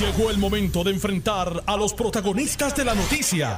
Llegó 0.00 0.30
el 0.30 0.36
momento 0.36 0.84
de 0.84 0.90
enfrentar 0.90 1.62
a 1.64 1.74
los 1.74 1.94
protagonistas 1.94 2.76
de 2.76 2.84
la 2.84 2.94
noticia. 2.94 3.56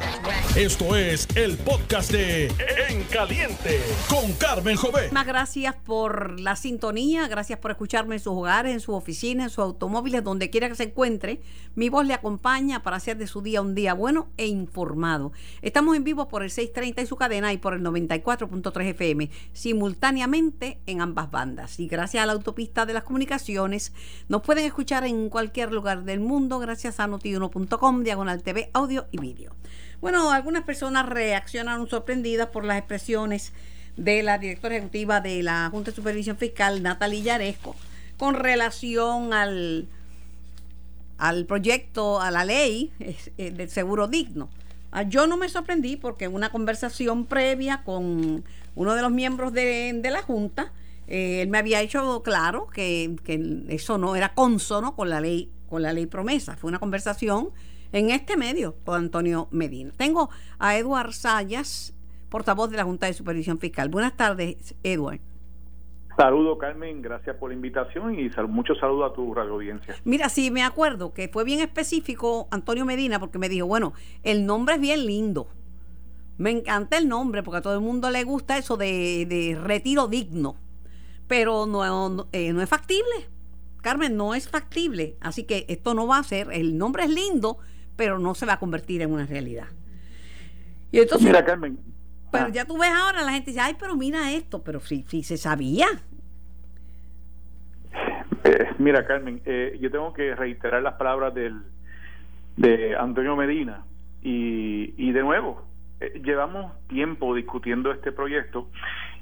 Esto 0.54 0.94
es 0.94 1.26
el 1.34 1.56
podcast 1.58 2.12
de 2.12 2.46
En 2.88 3.02
Caliente 3.10 3.80
con 4.08 4.32
Carmen 4.34 4.76
Jovet. 4.76 5.10
Muchas 5.10 5.26
gracias 5.26 5.74
por 5.74 6.38
la 6.38 6.54
sintonía, 6.54 7.26
gracias 7.26 7.58
por 7.58 7.72
escucharme 7.72 8.14
en 8.14 8.20
sus 8.20 8.34
hogares, 8.34 8.72
en 8.72 8.78
su 8.78 8.92
oficina, 8.94 9.44
en 9.44 9.50
sus 9.50 9.58
automóviles, 9.58 10.22
donde 10.22 10.48
quiera 10.48 10.68
que 10.68 10.76
se 10.76 10.84
encuentre. 10.84 11.40
Mi 11.74 11.88
voz 11.88 12.06
le 12.06 12.14
acompaña 12.14 12.84
para 12.84 12.98
hacer 12.98 13.18
de 13.18 13.26
su 13.26 13.42
día 13.42 13.60
un 13.60 13.74
día 13.74 13.94
bueno 13.94 14.28
e 14.36 14.46
informado. 14.46 15.32
Estamos 15.60 15.96
en 15.96 16.04
vivo 16.04 16.28
por 16.28 16.44
el 16.44 16.50
630 16.50 17.02
y 17.02 17.06
su 17.06 17.16
cadena 17.16 17.52
y 17.52 17.58
por 17.58 17.74
el 17.74 17.82
94.3 17.82 18.84
FM, 18.90 19.28
simultáneamente 19.52 20.78
en 20.86 21.00
ambas 21.00 21.32
bandas. 21.32 21.80
Y 21.80 21.88
gracias 21.88 22.22
a 22.22 22.26
la 22.26 22.32
autopista 22.32 22.86
de 22.86 22.92
las 22.92 23.02
comunicaciones, 23.02 23.92
nos 24.28 24.42
pueden 24.42 24.66
escuchar 24.66 25.04
en 25.04 25.28
cualquier 25.30 25.72
lugar 25.72 26.04
del 26.04 26.20
mundo 26.20 26.27
gracias 26.60 27.00
a 27.00 27.06
notiuno.com, 27.06 28.02
diagonal 28.02 28.42
TV, 28.42 28.70
audio 28.74 29.06
y 29.10 29.18
vídeo. 29.18 29.52
Bueno, 30.00 30.30
algunas 30.30 30.62
personas 30.64 31.06
reaccionaron 31.06 31.88
sorprendidas 31.88 32.48
por 32.48 32.64
las 32.64 32.76
expresiones 32.78 33.52
de 33.96 34.22
la 34.22 34.38
directora 34.38 34.76
ejecutiva 34.76 35.20
de 35.20 35.42
la 35.42 35.68
Junta 35.70 35.90
de 35.90 35.96
Supervisión 35.96 36.36
Fiscal, 36.36 36.82
Natalia 36.82 37.22
Yaresco, 37.22 37.74
con 38.18 38.34
relación 38.34 39.32
al, 39.32 39.88
al 41.16 41.46
proyecto, 41.46 42.20
a 42.20 42.30
la 42.30 42.44
ley 42.44 42.92
eh, 43.00 43.50
del 43.50 43.70
seguro 43.70 44.06
digno. 44.06 44.50
Ah, 44.92 45.02
yo 45.02 45.26
no 45.26 45.38
me 45.38 45.48
sorprendí 45.48 45.96
porque 45.96 46.26
en 46.26 46.34
una 46.34 46.50
conversación 46.50 47.24
previa 47.24 47.82
con 47.84 48.44
uno 48.74 48.94
de 48.94 49.02
los 49.02 49.10
miembros 49.10 49.54
de, 49.54 49.92
de 49.94 50.10
la 50.10 50.22
Junta, 50.22 50.72
eh, 51.06 51.40
él 51.40 51.48
me 51.48 51.56
había 51.56 51.80
hecho 51.80 52.22
claro 52.22 52.66
que, 52.66 53.16
que, 53.24 53.64
eso 53.70 53.96
no 53.96 54.14
era 54.14 54.34
consono 54.34 54.94
con 54.94 55.08
la 55.08 55.22
ley 55.22 55.50
con 55.68 55.82
la 55.82 55.92
ley 55.92 56.06
promesa. 56.06 56.56
Fue 56.56 56.68
una 56.68 56.78
conversación 56.78 57.50
en 57.92 58.10
este 58.10 58.36
medio 58.36 58.76
con 58.84 58.96
Antonio 58.96 59.48
Medina. 59.50 59.92
Tengo 59.96 60.30
a 60.58 60.76
Eduard 60.76 61.12
Sayas, 61.12 61.94
portavoz 62.28 62.70
de 62.70 62.76
la 62.76 62.84
Junta 62.84 63.06
de 63.06 63.12
Supervisión 63.12 63.58
Fiscal. 63.58 63.88
Buenas 63.88 64.16
tardes, 64.16 64.74
Eduard. 64.82 65.20
Saludo, 66.16 66.58
Carmen, 66.58 67.00
gracias 67.00 67.36
por 67.36 67.50
la 67.50 67.54
invitación 67.54 68.18
y 68.18 68.28
sal 68.30 68.48
mucho 68.48 68.74
saludo 68.74 69.04
a 69.04 69.12
tu 69.12 69.32
radio 69.32 69.52
audiencia. 69.52 69.94
Mira, 70.02 70.28
sí, 70.28 70.50
me 70.50 70.64
acuerdo 70.64 71.14
que 71.14 71.28
fue 71.28 71.44
bien 71.44 71.60
específico 71.60 72.48
Antonio 72.50 72.84
Medina 72.84 73.20
porque 73.20 73.38
me 73.38 73.48
dijo, 73.48 73.68
bueno, 73.68 73.92
el 74.24 74.44
nombre 74.44 74.74
es 74.74 74.80
bien 74.80 75.06
lindo. 75.06 75.46
Me 76.36 76.50
encanta 76.50 76.98
el 76.98 77.08
nombre 77.08 77.44
porque 77.44 77.58
a 77.58 77.62
todo 77.62 77.74
el 77.74 77.80
mundo 77.80 78.10
le 78.10 78.24
gusta 78.24 78.58
eso 78.58 78.76
de, 78.76 79.26
de 79.26 79.56
retiro 79.62 80.08
digno, 80.08 80.56
pero 81.28 81.66
no, 81.66 82.08
no, 82.08 82.26
eh, 82.32 82.52
no 82.52 82.62
es 82.62 82.68
factible. 82.68 83.28
Carmen, 83.88 84.18
no 84.18 84.34
es 84.34 84.50
factible. 84.50 85.16
Así 85.18 85.44
que 85.44 85.64
esto 85.66 85.94
no 85.94 86.06
va 86.06 86.18
a 86.18 86.22
ser, 86.22 86.48
el 86.52 86.76
nombre 86.76 87.04
es 87.04 87.10
lindo, 87.10 87.56
pero 87.96 88.18
no 88.18 88.34
se 88.34 88.44
va 88.44 88.52
a 88.54 88.58
convertir 88.58 89.00
en 89.00 89.10
una 89.10 89.24
realidad. 89.24 89.68
Y 90.92 90.98
entonces, 90.98 91.26
mira, 91.26 91.42
Carmen. 91.42 91.78
Pero 92.30 92.44
ah. 92.44 92.50
ya 92.50 92.66
tú 92.66 92.76
ves 92.76 92.90
ahora, 92.90 93.22
la 93.22 93.32
gente 93.32 93.52
dice, 93.52 93.62
ay, 93.62 93.76
pero 93.80 93.96
mira 93.96 94.30
esto, 94.32 94.62
pero 94.62 94.80
sí, 94.80 95.06
sí 95.08 95.22
se 95.22 95.38
sabía. 95.38 95.86
Eh, 98.44 98.68
mira, 98.76 99.06
Carmen, 99.06 99.40
eh, 99.46 99.78
yo 99.80 99.90
tengo 99.90 100.12
que 100.12 100.34
reiterar 100.34 100.82
las 100.82 100.96
palabras 100.96 101.32
del, 101.32 101.54
de 102.58 102.94
Antonio 102.94 103.36
Medina. 103.36 103.86
Y, 104.22 104.92
y 104.98 105.12
de 105.12 105.22
nuevo, 105.22 105.62
eh, 106.00 106.20
llevamos 106.22 106.74
tiempo 106.88 107.34
discutiendo 107.34 107.90
este 107.90 108.12
proyecto 108.12 108.68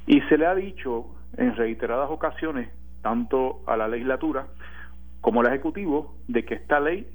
y 0.08 0.22
se 0.22 0.36
le 0.36 0.46
ha 0.46 0.56
dicho 0.56 1.06
en 1.36 1.54
reiteradas 1.54 2.10
ocasiones 2.10 2.68
tanto 3.06 3.60
a 3.66 3.76
la 3.76 3.86
legislatura 3.86 4.48
como 5.20 5.40
al 5.40 5.46
Ejecutivo 5.46 6.16
de 6.26 6.44
que 6.44 6.54
esta 6.54 6.80
ley 6.80 7.06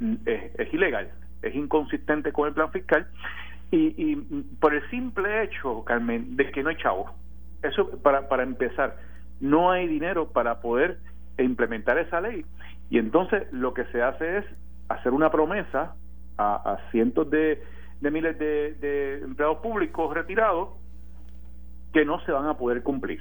mm, 0.00 0.14
es, 0.26 0.74
ilegal, 0.74 1.12
es 1.42 1.54
inconsistente 1.54 2.32
con 2.32 2.48
el 2.48 2.54
plan 2.54 2.72
fiscal 2.72 3.06
y, 3.70 3.94
y, 3.96 4.16
por 4.58 4.74
el 4.74 4.82
simple 4.90 5.44
hecho, 5.44 5.84
Carmen, 5.84 6.34
de 6.34 6.50
que 6.50 6.64
no 6.64 6.70
hay 6.70 6.76
chavo. 6.76 7.12
Eso 7.62 7.88
para, 8.02 8.28
para 8.28 8.42
empezar, 8.42 8.96
no 9.38 9.70
hay 9.70 9.86
dinero 9.86 10.32
para 10.32 10.60
poder 10.60 10.98
implementar 11.38 11.98
esa 11.98 12.20
ley. 12.20 12.44
Y 12.90 12.98
entonces 12.98 13.46
lo 13.52 13.74
que 13.74 13.84
se 13.92 14.02
hace 14.02 14.38
es 14.38 14.44
hacer 14.88 15.12
una 15.12 15.30
promesa 15.30 15.94
a, 16.36 16.54
a 16.72 16.90
cientos 16.90 17.30
de, 17.30 17.62
de 18.00 18.10
miles 18.10 18.36
de, 18.40 18.74
de 18.74 19.18
empleados 19.22 19.58
públicos 19.58 20.12
retirados 20.12 20.70
que 21.92 22.04
no 22.04 22.18
se 22.24 22.32
van 22.32 22.46
a 22.46 22.54
poder 22.54 22.82
cumplir 22.82 23.20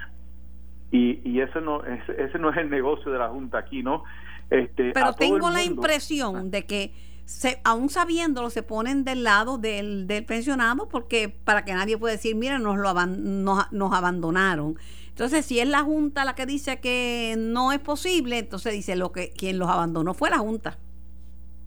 y, 0.91 1.19
y 1.29 1.41
ese 1.41 1.61
no 1.61 1.83
ese, 1.83 2.21
ese, 2.21 2.39
no 2.39 2.49
es 2.49 2.57
el 2.57 2.69
negocio 2.69 3.11
de 3.11 3.19
la 3.19 3.29
junta 3.29 3.59
aquí 3.59 3.83
no 3.83 4.03
este 4.49 4.91
pero 4.93 5.13
tengo 5.13 5.49
la 5.49 5.63
impresión 5.63 6.35
ah. 6.35 6.43
de 6.43 6.65
que 6.65 6.93
se, 7.25 7.59
aún 7.65 7.89
sabiéndolo 7.89 8.49
se 8.49 8.63
ponen 8.63 9.03
del 9.03 9.23
lado 9.23 9.57
del, 9.57 10.07
del 10.07 10.23
pensionado 10.25 10.87
porque 10.87 11.27
para 11.27 11.65
que 11.65 11.73
nadie 11.73 11.97
pueda 11.97 12.13
decir 12.13 12.35
mira 12.35 12.57
nos 12.57 12.77
lo 12.77 12.93
nos, 12.93 13.71
nos 13.71 13.93
abandonaron 13.93 14.77
entonces 15.09 15.45
si 15.45 15.59
es 15.59 15.67
la 15.67 15.81
junta 15.81 16.23
la 16.23 16.35
que 16.35 16.45
dice 16.45 16.79
que 16.79 17.35
no 17.37 17.73
es 17.73 17.79
posible 17.79 18.37
entonces 18.37 18.71
dice 18.71 18.95
lo 18.95 19.11
que 19.11 19.31
quien 19.31 19.59
los 19.59 19.69
abandonó 19.69 20.13
fue 20.13 20.29
la 20.29 20.37
junta 20.37 20.77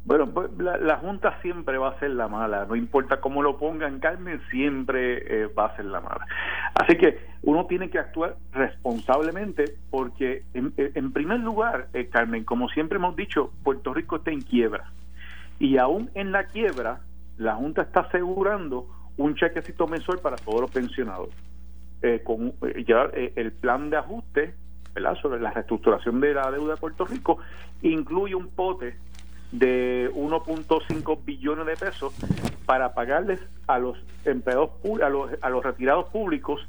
bueno, 0.05 0.27
pues 0.31 0.51
la, 0.59 0.77
la, 0.79 0.97
Junta 0.97 1.41
siempre 1.43 1.79
va 1.79 1.91
a 1.91 1.99
ser 1.99 2.11
la 2.11 2.29
mala, 2.29 2.65
no 2.67 2.75
importa 2.75 3.21
cómo 3.21 3.43
lo 3.43 3.59
pongan, 3.59 4.01
Carmen, 4.01 4.41
siempre 4.51 5.43
eh, 5.45 5.47
va 5.47 5.67
a 5.67 5.77
ser 5.77 5.85
la 5.87 6.01
mala. 6.01 6.27
Así 6.75 6.97
que 6.97 7.19
uno 7.43 7.67
tiene 7.67 7.91
que 7.91 7.99
actuar 7.99 8.37
responsablemente 8.53 9.75
porque, 9.91 10.45
en, 10.55 10.73
en 10.77 11.13
primer 11.13 11.41
lugar, 11.41 11.89
eh, 11.93 12.09
Carmen, 12.09 12.45
como 12.45 12.69
siempre 12.71 12.97
hemos 12.97 13.15
dicho, 13.17 13.53
Puerto 13.63 13.93
Rico 13.93 14.17
está 14.17 14.31
en 14.31 14.41
quiebra. 14.41 14.91
Y 15.59 15.77
aún 15.77 16.11
en 16.15 16.33
la 16.33 16.45
quiebra, 16.45 17.01
la 17.37 17.55
Junta 17.55 17.83
está 17.83 18.01
asegurando 18.01 18.87
un 19.17 19.35
chequecito 19.35 19.87
mensual 19.87 20.19
para 20.21 20.37
todos 20.37 20.63
los 20.63 20.71
pensionados. 20.71 21.29
Eh, 22.03 22.23
con 22.25 22.55
eh, 22.63 22.85
ya 22.89 23.11
eh, 23.13 23.35
el 23.37 23.53
plan 23.53 23.91
de 23.91 23.99
ajuste 23.99 24.55
¿verdad? 24.95 25.17
sobre 25.21 25.39
la 25.39 25.51
reestructuración 25.51 26.19
de 26.21 26.33
la 26.33 26.51
deuda 26.51 26.75
de 26.75 26.81
Puerto 26.81 27.05
Rico 27.05 27.37
incluye 27.83 28.35
un 28.35 28.49
pote 28.49 28.97
de 29.53 30.11
1.5 30.15 31.25
billones 31.25 31.67
de 31.67 31.77
pesos 31.77 32.15
para 32.67 32.95
pagarles 32.95 33.41
a 33.67 33.79
los 33.79 33.99
empleados 34.25 34.71
a 35.03 35.09
los, 35.09 35.31
a 35.43 35.51
los 35.51 35.65
retirados 35.65 36.09
públicos 36.11 36.61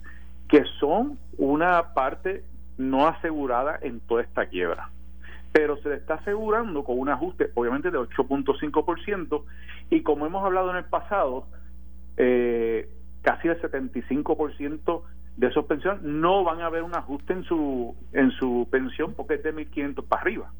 que 0.47 0.63
son 0.79 1.19
una 1.37 1.93
parte 1.93 2.43
no 2.77 3.07
asegurada 3.07 3.77
en 3.81 3.99
toda 4.01 4.23
esta 4.23 4.47
quiebra. 4.47 4.89
Pero 5.51 5.77
se 5.77 5.89
le 5.89 5.95
está 5.95 6.15
asegurando 6.15 6.83
con 6.83 6.97
un 6.97 7.09
ajuste 7.09 7.51
obviamente 7.53 7.91
de 7.91 7.99
8.5% 7.99 9.43
y 9.89 10.01
como 10.01 10.25
hemos 10.25 10.43
hablado 10.43 10.71
en 10.71 10.77
el 10.77 10.85
pasado 10.85 11.45
eh, 12.17 12.89
casi 13.21 13.47
el 13.47 13.61
75% 13.61 15.01
de 15.37 15.47
esos 15.47 15.65
pensiones 15.65 16.01
no 16.01 16.43
van 16.43 16.61
a 16.61 16.69
ver 16.69 16.83
un 16.83 16.95
ajuste 16.95 17.33
en 17.33 17.43
su 17.43 17.95
en 18.11 18.31
su 18.31 18.67
pensión 18.69 19.13
porque 19.13 19.35
es 19.35 19.43
de 19.43 19.53
1.500 19.53 20.03
para 20.07 20.21
arriba. 20.21 20.51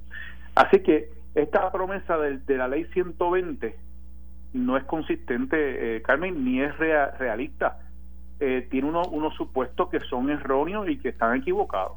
Así 0.56 0.82
que 0.82 1.09
esta 1.36 1.72
promesa 1.72 2.18
de, 2.18 2.40
de, 2.40 2.58
la 2.58 2.68
ley 2.68 2.86
120 2.94 3.75
no 4.53 4.78
es 4.78 4.84
consistente, 4.84 5.96
eh, 5.97 6.02
Carmen, 6.02 6.44
ni 6.44 6.62
es 6.62 6.78
rea, 6.78 7.12
realista. 7.18 7.80
Eh, 8.40 8.68
tiene 8.69 8.90
uno, 8.90 9.03
unos 9.03 9.36
supuestos 9.36 9.90
que 9.90 10.00
son 10.02 10.30
erróneos 10.30 10.90
y 10.90 10.97
que 10.97 11.09
están 11.09 11.38
equivocados. 11.38 11.94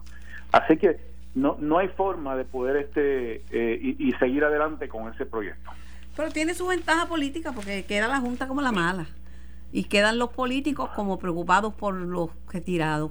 Así 0.53 0.77
que 0.77 1.01
no, 1.35 1.57
no 1.59 1.79
hay 1.79 1.89
forma 1.89 2.37
de 2.37 2.45
poder 2.45 2.77
este 2.77 3.43
eh, 3.51 3.79
y, 3.81 4.09
y, 4.09 4.13
seguir 4.13 4.45
adelante 4.45 4.89
con 4.89 5.13
ese 5.13 5.27
proyecto. 5.27 5.71
Pero 6.15 6.31
tiene 6.31 6.55
su 6.55 6.67
ventaja 6.67 7.07
política 7.07 7.53
porque 7.53 7.85
queda 7.85 8.07
la 8.07 8.21
Junta 8.21 8.47
como 8.47 8.61
la 8.61 8.71
mala 8.71 9.07
y 9.73 9.85
quedan 9.85 10.19
los 10.19 10.31
políticos 10.31 10.91
como 10.95 11.19
preocupados 11.19 11.75
por 11.75 11.95
los 11.95 12.31
retirados. 12.53 13.11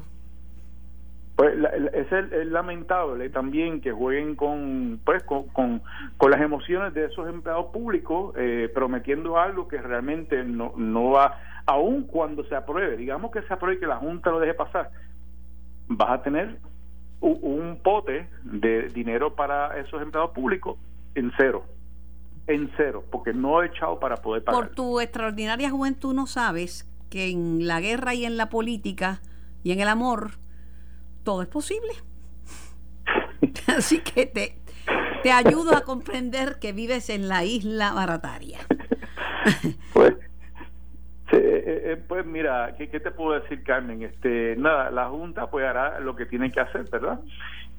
Pues 1.35 1.55
es, 1.94 2.11
el, 2.11 2.31
es, 2.31 2.47
lamentable 2.47 3.29
también 3.29 3.81
que 3.81 3.91
jueguen 3.91 4.35
con 4.35 4.99
pues 5.03 5.23
con, 5.23 5.47
con, 5.47 5.81
las 6.29 6.41
emociones 6.41 6.94
de 6.94 7.05
esos 7.05 7.27
empleados 7.27 7.68
públicos 7.74 8.35
eh, 8.38 8.69
prometiendo 8.71 9.39
algo 9.39 9.68
que 9.68 9.81
realmente 9.81 10.44
no, 10.44 10.74
no 10.77 11.09
va 11.09 11.39
aun 11.65 12.03
cuando 12.03 12.44
se 12.45 12.56
apruebe. 12.56 12.97
Digamos 12.97 13.31
que 13.31 13.41
se 13.41 13.53
apruebe 13.53 13.80
que 13.80 13.88
la 13.88 13.97
junta 13.97 14.30
lo 14.30 14.39
deje 14.39 14.53
pasar 14.53 14.91
vas 15.88 16.12
a 16.12 16.21
tener 16.21 16.57
un, 17.19 17.39
un 17.41 17.80
pote 17.81 18.27
de 18.44 18.89
dinero 18.89 19.35
para 19.35 19.80
esos 19.80 20.01
empleados 20.01 20.31
públicos 20.31 20.77
en 21.15 21.31
cero 21.38 21.63
en 22.47 22.69
cero 22.75 23.03
porque 23.09 23.33
no 23.33 23.62
he 23.62 23.68
echado 23.68 24.00
para 24.00 24.18
poder 24.18 24.44
pagar. 24.44 24.62
Por 24.62 24.75
tu 24.75 25.00
extraordinaria 25.00 25.69
juventud 25.69 26.13
no 26.13 26.27
sabes 26.27 26.89
que 27.09 27.30
en 27.30 27.68
la 27.68 27.80
guerra 27.80 28.13
y 28.13 28.25
en 28.25 28.38
la 28.38 28.50
política 28.50 29.21
y 29.63 29.71
en 29.71 29.80
el 29.80 29.88
amor 29.88 30.31
todo 31.23 31.41
es 31.41 31.47
posible. 31.47 31.93
Así 33.67 33.99
que 33.99 34.25
te, 34.25 34.57
te 35.23 35.31
ayudo 35.31 35.75
a 35.75 35.81
comprender 35.81 36.59
que 36.59 36.73
vives 36.73 37.09
en 37.09 37.27
la 37.27 37.43
isla 37.43 37.93
barataria. 37.93 38.59
pues, 39.93 40.13
sí, 41.29 41.35
eh, 41.37 41.81
eh, 41.85 42.03
pues 42.07 42.25
mira, 42.25 42.75
¿qué, 42.77 42.89
¿qué, 42.89 42.99
te 42.99 43.11
puedo 43.11 43.39
decir, 43.39 43.63
Carmen? 43.63 44.03
Este, 44.03 44.55
nada, 44.57 44.91
la 44.91 45.09
Junta 45.09 45.49
pues 45.49 45.65
hará 45.65 45.99
lo 45.99 46.15
que 46.15 46.25
tiene 46.25 46.51
que 46.51 46.59
hacer, 46.59 46.89
¿verdad? 46.89 47.19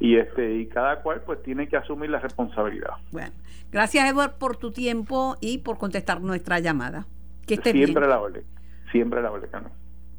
y 0.01 0.17
este 0.17 0.55
y 0.55 0.67
cada 0.67 1.03
cual 1.03 1.23
pues 1.25 1.43
tiene 1.43 1.69
que 1.69 1.77
asumir 1.77 2.11
la 2.11 2.19
responsabilidad. 2.19 2.95
Bueno, 3.13 3.33
gracias 3.71 4.11
Edward 4.11 4.39
por 4.39 4.57
tu 4.57 4.73
tiempo 4.73 5.37
y 5.41 5.59
por 5.59 5.79
contestar 5.79 6.21
nuestra 6.21 6.59
llamada. 6.59 7.07
Que 7.47 7.57
siempre 7.57 8.07
la 8.07 8.21
orden, 8.21 8.45
siempre 8.91 9.23
la 9.23 9.31
orden, 9.31 9.51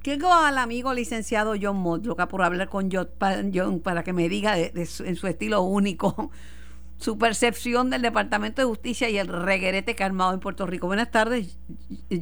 Quiero 0.05 0.31
al 0.31 0.59
amigo 0.59 0.93
licenciado 0.93 1.55
John 1.59 1.77
Motloca 1.77 2.27
por 2.27 2.43
hablar 2.43 2.69
con 2.69 2.91
John 2.91 3.79
para 3.79 4.03
que 4.03 4.13
me 4.13 4.29
diga 4.29 4.55
en 4.55 4.85
su 5.15 5.25
estilo 5.25 5.63
único 5.63 6.29
su 6.97 7.17
percepción 7.17 7.89
del 7.89 8.03
Departamento 8.03 8.61
de 8.61 8.67
Justicia 8.67 9.09
y 9.09 9.17
el 9.17 9.27
reguerete 9.27 9.95
que 9.95 10.03
ha 10.03 10.05
armado 10.05 10.35
en 10.35 10.41
Puerto 10.41 10.67
Rico. 10.67 10.85
Buenas 10.85 11.09
tardes, 11.09 11.57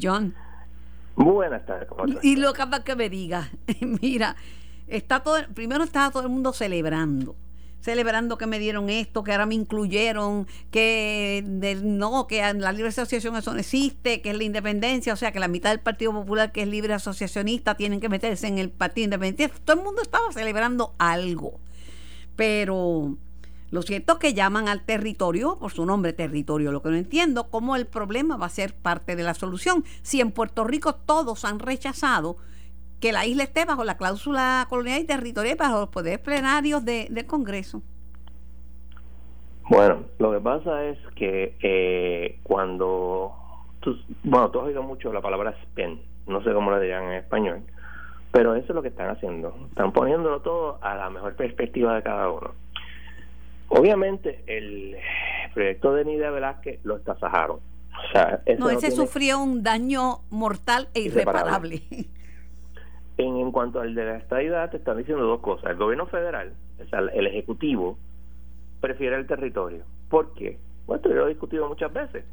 John. 0.02 0.34
Buenas 1.18 1.66
tardes. 1.66 1.90
y 2.22 2.38
lo 2.38 2.54
que 2.54 2.64
que 2.86 2.96
me 2.96 3.10
diga, 3.10 3.52
mira, 4.02 4.38
está 4.88 5.20
todo, 5.22 5.40
primero 5.54 5.84
estaba 5.84 6.10
todo 6.10 6.24
el 6.24 6.30
mundo 6.30 6.54
celebrando 6.54 7.36
celebrando 7.84 8.38
que 8.38 8.48
me 8.48 8.60
dieron 8.60 8.90
esto, 8.90 9.26
que 9.26 9.34
ahora 9.34 9.46
me 9.46 9.56
incluyeron, 9.56 10.48
que 10.72 11.44
no, 11.84 12.28
que 12.28 12.54
la 12.54 12.72
libre 12.72 12.88
asociación 12.88 13.36
eso 13.36 13.54
no 13.54 13.60
existe, 13.60 14.22
que 14.22 14.30
es 14.30 14.38
la 14.38 14.46
independencia, 14.46 15.12
o 15.12 15.18
sea 15.18 15.34
que 15.34 15.40
la 15.42 15.50
mitad 15.50 15.70
del 15.70 15.82
Partido 15.82 16.14
Popular 16.14 16.54
que 16.54 16.62
es 16.62 16.68
libre 16.70 16.94
asociacionista 16.94 17.76
tienen 17.76 18.00
que 18.00 18.08
meterse 18.08 18.48
en 18.48 18.58
el 18.58 18.70
Partido 18.70 19.04
Independiente. 19.06 19.54
Todo 19.66 19.78
el 19.78 19.84
mundo 19.84 20.02
estaba 20.02 20.32
celebrando 20.32 20.96
algo. 20.98 21.60
Pero 22.38 23.18
lo 23.70 23.82
cierto 23.82 24.14
es 24.14 24.20
que 24.20 24.34
llaman 24.34 24.70
al 24.70 24.86
territorio 24.86 25.60
por 25.60 25.74
su 25.74 25.86
nombre 25.86 26.14
territorio. 26.14 26.72
Lo 26.72 26.82
que 26.82 26.90
no 26.90 26.96
entiendo, 26.96 27.50
cómo 27.50 27.76
el 27.76 27.86
problema 27.86 28.38
va 28.38 28.46
a 28.46 28.50
ser 28.50 28.74
parte 28.74 29.18
de 29.18 29.24
la 29.24 29.34
solución. 29.34 29.84
Si 30.04 30.22
en 30.22 30.32
Puerto 30.32 30.64
Rico 30.64 30.96
todos 30.96 31.44
han 31.44 31.60
rechazado 31.60 32.38
que 33.04 33.12
la 33.12 33.26
isla 33.26 33.44
esté 33.44 33.66
bajo 33.66 33.84
la 33.84 33.98
cláusula 33.98 34.66
colonial 34.70 35.02
y 35.02 35.04
territorial 35.04 35.58
bajo 35.58 35.82
los 35.82 35.90
poderes 35.90 36.20
plenarios 36.20 36.86
del 36.86 37.26
Congreso. 37.28 37.82
Bueno, 39.70 40.06
lo 40.20 40.32
que 40.32 40.40
pasa 40.40 40.86
es 40.86 40.98
que 41.14 41.58
eh, 41.62 42.40
cuando, 42.44 43.34
bueno, 44.24 44.52
tú 44.52 44.60
has 44.62 44.68
oído 44.68 44.84
mucho 44.84 45.12
la 45.12 45.20
palabra 45.20 45.54
spend, 45.64 46.00
no 46.28 46.42
sé 46.46 46.54
cómo 46.54 46.72
la 46.72 46.80
dirán 46.80 47.04
en 47.08 47.14
español, 47.16 47.64
pero 48.32 48.56
eso 48.56 48.68
es 48.70 48.76
lo 48.76 48.82
que 48.82 48.88
están 48.88 49.10
haciendo, 49.10 49.54
están 49.68 49.92
poniéndolo 49.92 50.40
todo 50.40 50.80
a 50.82 50.96
la 50.96 51.10
mejor 51.10 51.36
perspectiva 51.36 51.96
de 51.96 52.04
cada 52.04 52.30
uno. 52.30 52.52
Obviamente 53.68 54.46
el 54.48 54.96
proyecto 55.54 55.94
de 55.94 56.06
Nidia 56.06 56.32
Velázquez 56.32 56.80
lo 56.86 56.96
estasajaron. 56.96 57.58
O 57.58 58.12
sea, 58.14 58.42
no, 58.58 58.70
ese 58.70 58.92
sufrió 58.92 59.44
un 59.44 59.62
daño 59.62 60.22
mortal 60.30 60.88
e 60.94 61.02
irreparable. 61.02 61.84
En, 63.18 63.38
en 63.38 63.52
cuanto 63.52 63.80
al 63.80 63.94
de 63.94 64.06
la 64.06 64.18
estadidad, 64.18 64.72
te 64.72 64.78
están 64.78 64.98
diciendo 64.98 65.26
dos 65.26 65.40
cosas. 65.40 65.72
El 65.72 65.78
gobierno 65.78 66.08
federal, 66.08 66.54
o 66.80 66.90
sea, 66.90 67.00
el 67.00 67.28
Ejecutivo, 67.28 67.98
prefiere 68.82 69.16
el 69.16 69.28
territorio. 69.28 69.84
¿Por 70.10 70.34
qué? 70.34 70.58
Bueno, 70.86 70.98
esto 70.98 71.10
lo 71.14 71.26
he 71.26 71.30
discutido 71.30 71.68
muchas 71.68 71.94
veces. 71.94 72.26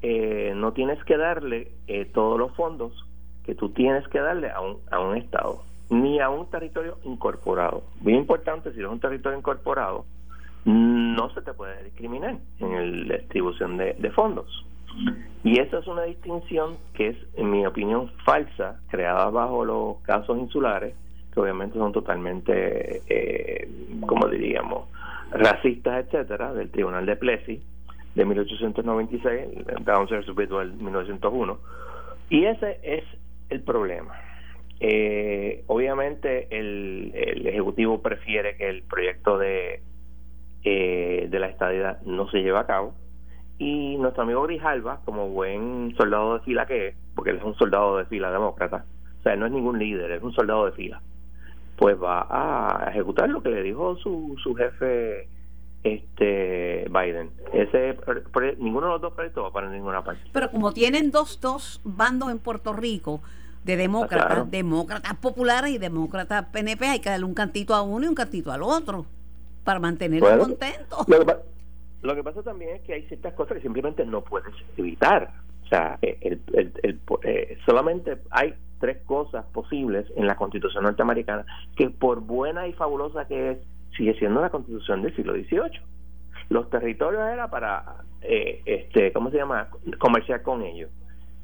Eh, 0.00 0.52
no 0.54 0.72
tienes 0.72 1.02
que 1.04 1.16
darle 1.16 1.72
eh, 1.86 2.04
todos 2.06 2.38
los 2.38 2.54
fondos 2.54 2.92
que 3.44 3.54
tú 3.54 3.70
tienes 3.70 4.06
que 4.08 4.20
darle 4.20 4.50
a 4.50 4.60
un, 4.60 4.78
a 4.90 5.00
un 5.00 5.16
Estado, 5.16 5.62
ni 5.90 6.20
a 6.20 6.30
un 6.30 6.48
territorio 6.50 6.98
incorporado. 7.04 7.82
Bien 8.00 8.18
importante, 8.18 8.72
si 8.72 8.80
es 8.80 8.86
un 8.86 9.00
territorio 9.00 9.38
incorporado, 9.38 10.04
no 10.64 11.30
se 11.30 11.42
te 11.42 11.52
puede 11.54 11.82
discriminar 11.84 12.36
en 12.58 13.08
la 13.08 13.16
distribución 13.16 13.76
de, 13.76 14.10
fondos. 14.14 14.66
Y 15.44 15.60
esa 15.60 15.78
es 15.78 15.86
una 15.86 16.02
distinción 16.02 16.76
que 16.94 17.08
es, 17.08 17.16
en 17.36 17.50
mi 17.50 17.64
opinión, 17.66 18.10
falsa, 18.24 18.80
creada 18.88 19.30
bajo 19.30 19.64
los 19.64 19.98
casos 20.02 20.38
insulares, 20.38 20.94
que 21.32 21.40
obviamente 21.40 21.78
son 21.78 21.92
totalmente, 21.92 23.02
eh, 23.08 23.68
como 24.06 24.28
diríamos, 24.28 24.88
racistas, 25.30 26.04
etcétera, 26.04 26.52
del 26.52 26.70
Tribunal 26.70 27.06
de 27.06 27.16
Plessy 27.16 27.62
de 28.14 28.24
1896, 28.24 29.84
Downs 29.84 30.10
vs. 30.10 30.34
del 30.36 30.72
1901. 30.72 31.58
Y 32.30 32.44
ese 32.44 32.78
es 32.82 33.04
el 33.48 33.62
problema. 33.62 34.14
Eh, 34.80 35.64
obviamente 35.66 36.46
el, 36.50 37.12
el 37.14 37.46
Ejecutivo 37.46 38.00
prefiere 38.00 38.56
que 38.56 38.68
el 38.68 38.82
proyecto 38.82 39.38
de 39.38 39.82
eh, 40.64 41.28
de 41.30 41.38
la 41.38 41.46
estadidad 41.46 42.02
no 42.02 42.28
se 42.30 42.38
lleva 42.38 42.60
a 42.60 42.66
cabo. 42.66 42.94
Y 43.58 43.96
nuestro 43.96 44.22
amigo 44.22 44.42
Grijalva, 44.42 45.00
como 45.04 45.28
buen 45.28 45.94
soldado 45.96 46.34
de 46.34 46.40
fila 46.40 46.66
que 46.66 46.88
es, 46.88 46.96
porque 47.14 47.30
él 47.30 47.38
es 47.38 47.44
un 47.44 47.56
soldado 47.56 47.96
de 47.98 48.04
fila 48.04 48.30
demócrata, 48.30 48.84
o 49.18 49.22
sea, 49.22 49.34
no 49.36 49.46
es 49.46 49.52
ningún 49.52 49.78
líder, 49.78 50.12
es 50.12 50.22
un 50.22 50.32
soldado 50.32 50.66
de 50.66 50.72
fila, 50.72 51.00
pues 51.76 52.00
va 52.00 52.26
a 52.30 52.90
ejecutar 52.90 53.28
lo 53.28 53.42
que 53.42 53.50
le 53.50 53.62
dijo 53.62 53.96
su, 53.96 54.36
su 54.42 54.54
jefe 54.54 55.28
este 55.82 56.86
Biden. 56.90 57.30
Ese 57.52 57.96
ninguno 58.58 58.86
de 58.86 58.92
los 58.94 59.00
dos 59.00 59.12
proyectos 59.12 59.44
va 59.44 59.52
para 59.52 59.70
ninguna 59.70 60.02
parte. 60.02 60.22
Pero 60.32 60.50
como 60.50 60.72
tienen 60.72 61.10
dos 61.10 61.40
dos 61.40 61.80
bandos 61.84 62.30
en 62.30 62.38
Puerto 62.38 62.72
Rico 62.72 63.20
de 63.64 63.76
demócratas, 63.76 64.50
demócratas 64.50 65.14
populares 65.16 65.70
y 65.70 65.78
demócratas 65.78 66.46
PNP, 66.46 66.86
hay 66.86 67.00
que 67.00 67.10
darle 67.10 67.26
un 67.26 67.34
cantito 67.34 67.74
a 67.74 67.82
uno 67.82 68.04
y 68.04 68.08
un 68.08 68.14
cantito 68.14 68.52
al 68.52 68.62
otro 68.62 69.06
para 69.64 69.78
mantenerlo 69.78 70.38
contento. 70.38 71.04
Lo 71.06 71.26
que, 71.26 71.36
pasa 72.24 72.42
también 72.42 72.76
es 72.76 72.82
que 72.82 72.94
hay 72.94 73.02
ciertas 73.08 73.34
cosas 73.34 73.56
que 73.56 73.62
simplemente 73.62 74.04
no 74.04 74.22
puedes 74.22 74.54
evitar. 74.76 75.32
O 75.64 75.68
sea, 75.68 75.98
eh, 76.02 76.18
el, 76.22 76.72
el, 76.82 77.00
eh, 77.22 77.58
solamente 77.66 78.18
hay 78.30 78.54
tres 78.80 78.98
cosas 79.04 79.44
posibles 79.46 80.06
en 80.16 80.26
la 80.26 80.36
Constitución 80.36 80.84
norteamericana 80.84 81.44
que 81.76 81.90
por 81.90 82.20
buena 82.20 82.66
y 82.66 82.72
fabulosa 82.72 83.26
que 83.26 83.50
es, 83.52 83.58
sigue 83.96 84.14
siendo 84.18 84.40
la 84.40 84.50
Constitución 84.50 85.02
del 85.02 85.14
siglo 85.14 85.34
XVIII. 85.34 85.80
Los 86.48 86.70
territorios 86.70 87.22
era 87.30 87.50
para, 87.50 88.04
eh, 88.22 88.62
este, 88.64 89.12
¿cómo 89.12 89.30
se 89.30 89.36
llama?, 89.36 89.68
comerciar 89.98 90.42
con 90.42 90.62
ellos 90.62 90.90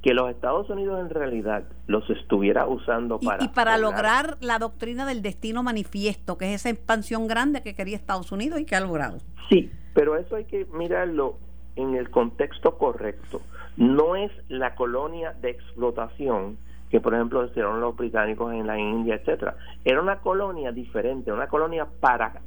que 0.03 0.13
los 0.13 0.31
Estados 0.31 0.69
Unidos 0.69 1.01
en 1.01 1.09
realidad 1.09 1.65
los 1.87 2.09
estuviera 2.11 2.67
usando 2.67 3.19
para... 3.19 3.43
Y, 3.43 3.49
para 3.49 3.79
lograr 3.79 4.37
la 4.41 4.59
doctrina 4.59 5.07
del 5.07 5.23
destino 5.23 5.63
manifiesto, 5.63 6.37
que 6.37 6.45
es 6.53 6.61
esa 6.61 6.69
expansión 6.69 7.27
grande 7.27 7.63
que 7.63 7.75
quería 7.75 7.97
Estados 7.97 8.31
Unidos 8.31 8.61
y 8.61 8.67
que 8.67 8.77
ha 8.77 8.81
logrado. 8.81 9.17
Sí, 9.49 9.71
pero 9.95 10.17
eso 10.17 10.37
hay 10.37 10.45
que 10.45 10.67
mirarlo 10.73 11.37
en 11.77 11.95
el 11.95 12.11
contexto 12.11 12.77
correcto. 12.77 13.41
No 13.77 14.17
es 14.17 14.31
la 14.49 14.75
colonia 14.75 15.33
de 15.41 15.51
explotación 15.51 16.59
que, 16.91 17.01
por 17.01 17.15
ejemplo, 17.15 17.45
hicieron 17.45 17.81
los 17.81 17.97
británicos 17.97 18.53
en 18.53 18.67
la 18.67 18.79
India, 18.79 19.17
etcétera. 19.17 19.57
Era 19.85 20.01
una 20.01 20.21
colonia 20.21 20.71
diferente, 20.71 21.33
una 21.33 21.49
colonia 21.49 21.87
para 22.01 22.41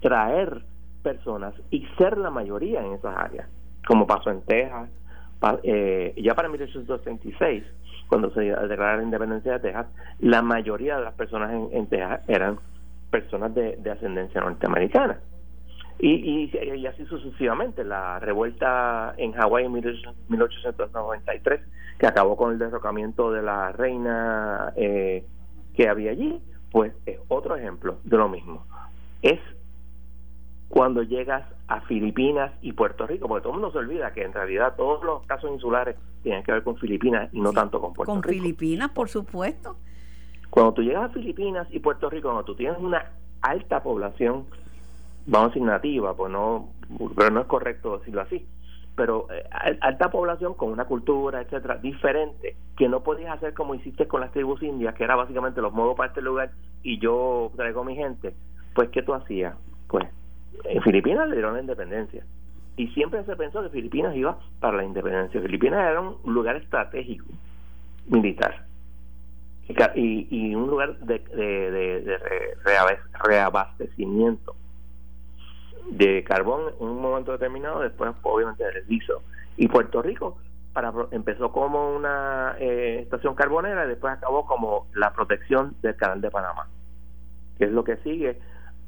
traer 0.00 0.62
personas 1.02 1.54
y 1.70 1.86
ser 1.96 2.18
la 2.18 2.30
mayoría 2.30 2.84
en 2.84 2.94
esas 2.94 3.16
áreas, 3.16 3.48
como 3.86 4.06
pasó 4.06 4.30
en 4.30 4.42
Texas, 4.42 4.90
eh, 5.62 6.14
ya 6.16 6.34
para 6.34 6.48
1836, 6.48 7.64
cuando 8.08 8.30
se 8.32 8.40
declara 8.40 8.96
la 8.96 9.02
independencia 9.02 9.52
de 9.52 9.60
Texas, 9.60 9.86
la 10.20 10.42
mayoría 10.42 10.98
de 10.98 11.04
las 11.04 11.14
personas 11.14 11.52
en, 11.72 11.86
Texas 11.86 12.20
eran 12.28 12.58
personas 13.10 13.54
de, 13.54 13.78
ascendencia 13.90 14.40
norteamericana. 14.40 15.18
Y, 15.98 16.50
y, 16.52 16.86
así 16.86 17.04
sucesivamente. 17.06 17.84
La 17.84 18.18
revuelta 18.18 19.14
en 19.16 19.32
Hawái 19.32 19.66
en 19.66 19.72
1893, 19.72 21.60
que 21.98 22.06
acabó 22.06 22.36
con 22.36 22.52
el 22.52 22.58
derrocamiento 22.58 23.30
de 23.32 23.42
la 23.42 23.72
reina 23.72 24.72
eh, 24.76 25.24
que 25.74 25.88
había 25.88 26.10
allí, 26.10 26.40
pues 26.70 26.92
es 27.06 27.18
otro 27.28 27.56
ejemplo 27.56 27.98
de 28.04 28.16
lo 28.16 28.28
mismo. 28.28 28.66
Es 29.22 29.40
cuando 30.68 31.02
llegas 31.02 31.44
a 31.68 31.80
Filipinas 31.82 32.52
y 32.60 32.72
Puerto 32.72 33.06
Rico, 33.06 33.28
porque 33.28 33.42
todo 33.42 33.54
el 33.54 33.60
mundo 33.60 33.72
se 33.72 33.78
olvida 33.78 34.12
que 34.12 34.24
en 34.24 34.32
realidad 34.32 34.74
todos 34.76 35.04
los 35.04 35.24
casos 35.26 35.50
insulares 35.52 35.96
tienen 36.22 36.42
que 36.42 36.52
ver 36.52 36.62
con 36.62 36.76
Filipinas 36.76 37.32
y 37.32 37.40
no 37.40 37.52
tanto 37.52 37.80
con 37.80 37.92
Puerto 37.92 38.12
Rico. 38.12 38.22
Con 38.22 38.32
Filipinas, 38.34 38.90
por 38.90 39.08
supuesto. 39.08 39.76
Cuando 40.50 40.74
tú 40.74 40.82
llegas 40.82 41.10
a 41.10 41.12
Filipinas 41.12 41.68
y 41.70 41.78
Puerto 41.78 42.10
Rico, 42.10 42.28
cuando 42.28 42.44
tú 42.44 42.54
tienes 42.54 42.78
una 42.78 43.12
alta 43.40 43.82
población, 43.82 44.46
vamos 45.26 45.56
a 45.56 45.58
nativa, 45.58 46.14
pues 46.14 46.30
no, 46.32 46.70
pero 47.16 47.30
no 47.30 47.40
es 47.40 47.46
correcto 47.46 47.98
decirlo 47.98 48.22
así, 48.22 48.46
pero 48.96 49.26
eh, 49.32 49.44
alta 49.80 50.10
población 50.10 50.54
con 50.54 50.70
una 50.70 50.84
cultura, 50.84 51.40
etcétera, 51.40 51.76
diferente, 51.76 52.56
que 52.76 52.88
no 52.88 53.02
podías 53.02 53.32
hacer 53.32 53.54
como 53.54 53.74
hiciste 53.74 54.06
con 54.06 54.20
las 54.20 54.32
tribus 54.32 54.62
indias, 54.62 54.94
que 54.94 55.04
era 55.04 55.16
básicamente 55.16 55.60
los 55.60 55.72
modos 55.72 55.96
para 55.96 56.08
este 56.08 56.22
lugar 56.22 56.50
y 56.82 56.98
yo 56.98 57.50
traigo 57.56 57.84
mi 57.84 57.96
gente, 57.96 58.34
pues 58.74 58.90
¿qué 58.90 59.02
tú 59.02 59.14
hacías? 59.14 59.54
Pues 59.88 60.04
en 60.64 60.82
Filipinas 60.82 61.28
le 61.28 61.36
dieron 61.36 61.54
la 61.54 61.60
independencia 61.60 62.24
y 62.76 62.88
siempre 62.88 63.24
se 63.24 63.36
pensó 63.36 63.62
que 63.62 63.70
Filipinas 63.70 64.14
iba 64.16 64.38
para 64.60 64.76
la 64.76 64.84
independencia. 64.84 65.40
Filipinas 65.40 65.90
era 65.90 66.00
un 66.00 66.16
lugar 66.24 66.56
estratégico 66.56 67.26
militar 68.08 68.66
y, 69.94 70.26
y 70.30 70.54
un 70.54 70.68
lugar 70.68 70.98
de, 70.98 71.18
de, 71.20 72.18
reabastecimiento 73.24 74.54
de 75.90 76.24
carbón 76.24 76.74
en 76.80 76.86
un 76.86 77.00
momento 77.00 77.32
determinado, 77.32 77.80
después 77.80 78.12
obviamente 78.22 78.64
del 78.64 78.86
liso. 78.88 79.22
Y 79.56 79.68
Puerto 79.68 80.02
Rico 80.02 80.38
para 80.72 80.92
empezó 81.12 81.52
como 81.52 81.94
una 81.94 82.56
eh, 82.58 82.98
estación 83.02 83.34
carbonera 83.34 83.84
y 83.86 83.88
después 83.88 84.12
acabó 84.12 84.44
como 84.44 84.88
la 84.94 85.12
protección 85.12 85.76
del 85.80 85.96
canal 85.96 86.20
de 86.20 86.30
Panamá, 86.30 86.66
que 87.56 87.66
es 87.66 87.70
lo 87.70 87.84
que 87.84 87.96
sigue 87.98 88.38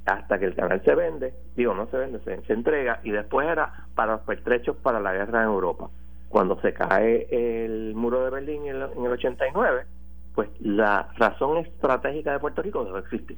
hasta 0.05 0.39
que 0.39 0.47
el 0.47 0.55
canal 0.55 0.83
se 0.85 0.95
vende, 0.95 1.35
digo, 1.57 1.75
no 1.75 1.87
se 1.89 1.97
vende, 1.97 2.21
se, 2.21 2.53
entrega, 2.53 3.01
y 3.03 3.11
después 3.11 3.49
era 3.49 3.87
para 3.95 4.15
los 4.15 4.21
pertrechos 4.23 4.77
para 4.77 5.01
la 5.01 5.13
guerra 5.13 5.43
en 5.43 5.49
Europa. 5.49 5.89
Cuando 6.29 6.61
se 6.61 6.73
cae 6.73 7.27
el 7.31 7.95
muro 7.95 8.25
de 8.25 8.31
Berlín 8.31 8.67
en 8.67 8.77
el, 8.77 8.83
en 8.97 9.05
el 9.05 9.13
89, 9.13 9.85
pues 10.35 10.49
la 10.61 11.09
razón 11.17 11.59
estratégica 11.59 12.33
de 12.33 12.39
Puerto 12.39 12.63
Rico 12.63 12.85
debe 12.85 13.01
existir. 13.01 13.37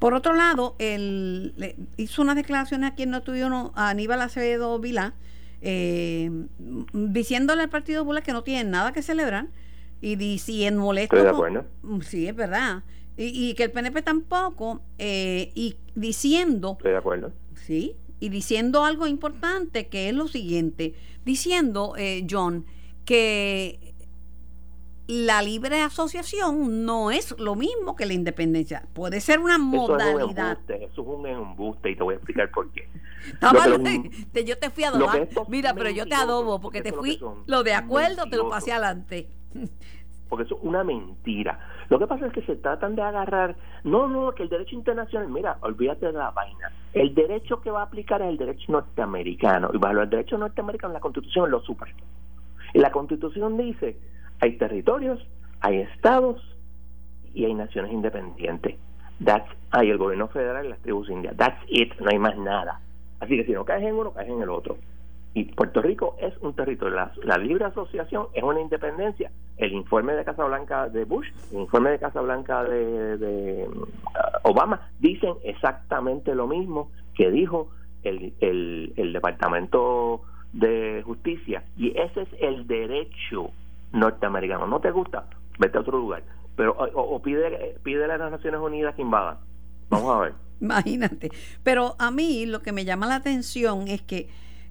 Por 0.00 0.14
otro 0.14 0.34
lado, 0.34 0.76
él 0.78 1.76
hizo 1.98 2.22
unas 2.22 2.34
declaraciones 2.34 2.90
aquí 2.90 3.02
en 3.02 3.10
no 3.10 3.22
tuyo 3.22 3.70
a 3.74 3.90
Aníbal 3.90 4.22
Acevedo 4.22 4.78
Vilá, 4.78 5.12
eh, 5.60 6.30
diciéndole 6.94 7.62
al 7.62 7.68
Partido 7.68 8.02
Popular 8.02 8.22
que 8.22 8.32
no 8.32 8.42
tienen 8.42 8.70
nada 8.70 8.92
que 8.92 9.02
celebrar 9.02 9.48
y 10.00 10.16
diciendo 10.16 10.80
molesto. 10.80 11.16
Estoy 11.16 11.30
de 11.30 11.36
acuerdo. 11.36 11.66
sí, 12.00 12.26
es 12.26 12.34
verdad. 12.34 12.82
Y, 13.18 13.52
que 13.52 13.64
el 13.64 13.70
PNP 13.70 14.00
tampoco, 14.00 14.80
eh, 14.96 15.52
y 15.54 15.76
diciendo... 15.94 16.76
Estoy 16.78 16.92
de 16.92 16.96
acuerdo. 16.96 17.32
Sí, 17.54 17.94
y 18.18 18.30
diciendo 18.30 18.86
algo 18.86 19.06
importante 19.06 19.88
que 19.88 20.08
es 20.08 20.14
lo 20.14 20.28
siguiente, 20.28 20.94
diciendo, 21.26 21.92
eh, 21.98 22.26
John, 22.30 22.64
que 23.04 23.89
la 25.10 25.42
libre 25.42 25.82
asociación 25.82 26.86
no 26.86 27.10
es 27.10 27.36
lo 27.40 27.56
mismo 27.56 27.96
que 27.96 28.06
la 28.06 28.12
independencia. 28.12 28.84
Puede 28.94 29.20
ser 29.20 29.40
una 29.40 29.58
modalidad. 29.58 30.58
Eso 30.68 31.02
es 31.02 31.08
un 31.08 31.26
embuste, 31.26 31.90
y 31.90 31.96
te 31.96 32.02
voy 32.04 32.14
a 32.14 32.16
explicar 32.16 32.48
por 32.52 32.70
qué. 32.70 32.88
yo 34.44 34.56
te 34.58 34.70
fui 34.70 34.84
a 34.84 34.88
adobar. 34.90 35.28
Mira, 35.48 35.74
pero 35.74 35.90
yo 35.90 36.06
te 36.06 36.14
adobo 36.14 36.60
porque 36.60 36.80
te 36.80 36.92
fui 36.92 37.18
lo 37.46 37.64
de 37.64 37.74
acuerdo, 37.74 38.26
te 38.30 38.36
lo 38.36 38.48
pasé 38.48 38.70
adelante. 38.70 39.28
Porque 40.28 40.44
eso 40.44 40.56
es 40.56 40.62
una 40.62 40.84
mentira. 40.84 41.58
Lo 41.88 41.98
que 41.98 42.06
pasa 42.06 42.26
es 42.26 42.32
que 42.32 42.42
se 42.42 42.54
tratan 42.54 42.94
de 42.94 43.02
agarrar, 43.02 43.56
no, 43.82 44.06
no, 44.06 44.32
que 44.32 44.44
el 44.44 44.48
derecho 44.48 44.76
internacional, 44.76 45.28
mira, 45.28 45.58
olvídate 45.62 46.06
de 46.06 46.12
la 46.12 46.30
vaina. 46.30 46.70
El 46.92 47.16
derecho 47.16 47.60
que 47.60 47.72
va 47.72 47.80
a 47.80 47.84
aplicar 47.86 48.22
es 48.22 48.28
el 48.28 48.38
derecho 48.38 48.70
norteamericano. 48.70 49.70
Y 49.72 49.78
bajo 49.78 50.02
el 50.02 50.08
derecho 50.08 50.38
norteamericano, 50.38 50.92
la 50.92 51.00
constitución 51.00 51.50
lo 51.50 51.60
supera. 51.62 51.92
Y 52.74 52.78
la 52.78 52.92
constitución 52.92 53.56
dice 53.56 53.98
hay 54.40 54.56
territorios, 54.56 55.26
hay 55.60 55.80
estados 55.80 56.42
y 57.34 57.44
hay 57.44 57.54
naciones 57.54 57.92
independientes. 57.92 58.76
That's, 59.22 59.48
hay 59.70 59.90
el 59.90 59.98
gobierno 59.98 60.28
federal 60.28 60.66
y 60.66 60.70
las 60.70 60.80
tribus 60.80 61.10
indias. 61.10 61.36
That's 61.36 61.62
it, 61.68 61.92
no 62.00 62.10
hay 62.10 62.18
más 62.18 62.36
nada. 62.38 62.80
Así 63.20 63.36
que 63.36 63.44
si 63.44 63.52
no 63.52 63.64
caes 63.64 63.84
en 63.84 63.94
uno, 63.94 64.12
caes 64.12 64.30
en 64.30 64.40
el 64.40 64.48
otro. 64.48 64.78
Y 65.34 65.44
Puerto 65.44 65.80
Rico 65.80 66.16
es 66.20 66.36
un 66.40 66.54
territorio. 66.54 67.12
La, 67.22 67.38
libre 67.38 67.66
asociación 67.66 68.26
es 68.34 68.42
una 68.42 68.60
independencia. 68.60 69.30
El 69.58 69.72
informe 69.72 70.14
de 70.14 70.24
Casablanca 70.24 70.88
de 70.88 71.04
Bush, 71.04 71.28
el 71.52 71.60
informe 71.60 71.90
de 71.90 71.98
Casablanca 71.98 72.64
de, 72.64 73.18
de 73.18 73.68
uh, 73.68 73.86
Obama, 74.42 74.88
dicen 74.98 75.34
exactamente 75.44 76.34
lo 76.34 76.48
mismo 76.48 76.90
que 77.14 77.30
dijo 77.30 77.68
el, 78.02 78.32
el, 78.40 78.94
el 78.96 79.12
Departamento 79.12 80.22
de 80.52 81.02
Justicia. 81.04 81.62
Y 81.76 81.96
ese 81.96 82.22
es 82.22 82.28
el 82.40 82.66
derecho 82.66 83.52
norteamericano. 83.92 84.66
¿No 84.66 84.80
te 84.80 84.90
gusta? 84.90 85.26
Vete 85.58 85.78
a 85.78 85.80
otro 85.80 85.98
lugar. 85.98 86.22
Pero 86.56 86.76
o, 86.76 87.22
pide, 87.22 87.78
pide 87.82 88.04
a 88.04 88.18
las 88.18 88.30
Naciones 88.30 88.60
Unidas 88.60 88.94
que 88.94 89.02
invadan. 89.02 89.38
Vamos 89.88 90.16
a 90.16 90.20
ver. 90.20 90.34
Imagínate. 90.60 91.30
Pero 91.62 91.96
a 91.98 92.10
mí 92.10 92.46
lo 92.46 92.62
que 92.62 92.72
me 92.72 92.84
llama 92.84 93.06
la 93.06 93.16
atención 93.16 93.88
es 93.88 94.02
que 94.02 94.28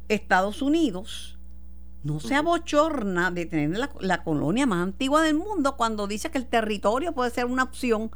Estados 0.07 0.61
Unidos 0.61 1.37
no 2.03 2.19
se 2.19 2.35
abochorna 2.35 3.29
de 3.31 3.45
tener 3.45 3.77
la, 3.77 3.89
la, 3.99 4.23
colonia 4.23 4.65
más 4.65 4.83
antigua 4.83 5.21
del 5.21 5.35
mundo 5.35 5.75
cuando 5.75 6.07
dice 6.07 6.31
que 6.31 6.37
el 6.37 6.45
territorio 6.45 7.13
puede 7.13 7.29
ser 7.29 7.45
una 7.45 7.63
opción. 7.63 8.11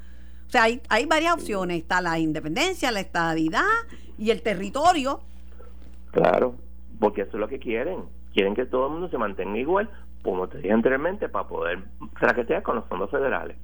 O 0.48 0.50
sea, 0.50 0.64
hay, 0.64 0.82
hay 0.90 1.06
varias 1.06 1.34
opciones. 1.34 1.82
Está 1.82 2.00
la 2.00 2.20
independencia, 2.20 2.92
la 2.92 3.02
estadidad 3.02 3.64
y 4.18 4.32
el 4.32 4.42
territorio. 4.42 5.22
Claro, 6.12 6.56
porque 7.00 7.22
eso 7.22 7.32
es 7.34 7.40
lo 7.40 7.48
que 7.48 7.60
quieren. 7.60 8.04
Quieren 8.34 8.56
que 8.56 8.66
todo 8.66 8.86
el 8.88 8.94
mundo 8.94 9.10
se 9.10 9.18
mantenga 9.18 9.58
igual 9.58 9.90
como 10.24 10.48
te 10.48 10.58
dije 10.58 10.72
anteriormente, 10.72 11.30
para 11.30 11.48
poder 11.48 11.80
traquetear 12.20 12.64
con 12.64 12.76
los 12.76 12.86
fondos 12.86 13.12
federales. 13.12 13.58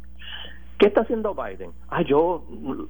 ¿Qué 0.77 0.87
está 0.87 1.01
haciendo 1.01 1.35
Biden? 1.35 1.71
Ah, 1.89 2.01
yo, 2.03 2.45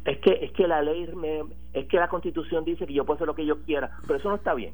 es 0.05 0.19
que, 0.19 0.39
es 0.43 0.51
que 0.51 0.67
la 0.67 0.81
ley, 0.81 1.09
me, 1.15 1.43
es 1.73 1.87
que 1.87 1.97
la 1.97 2.07
constitución 2.07 2.63
dice 2.63 2.85
que 2.85 2.93
yo 2.93 3.05
puedo 3.05 3.15
hacer 3.15 3.27
lo 3.27 3.35
que 3.35 3.45
yo 3.45 3.63
quiera, 3.63 3.97
pero 4.05 4.19
eso 4.19 4.29
no 4.29 4.35
está 4.35 4.53
bien. 4.53 4.73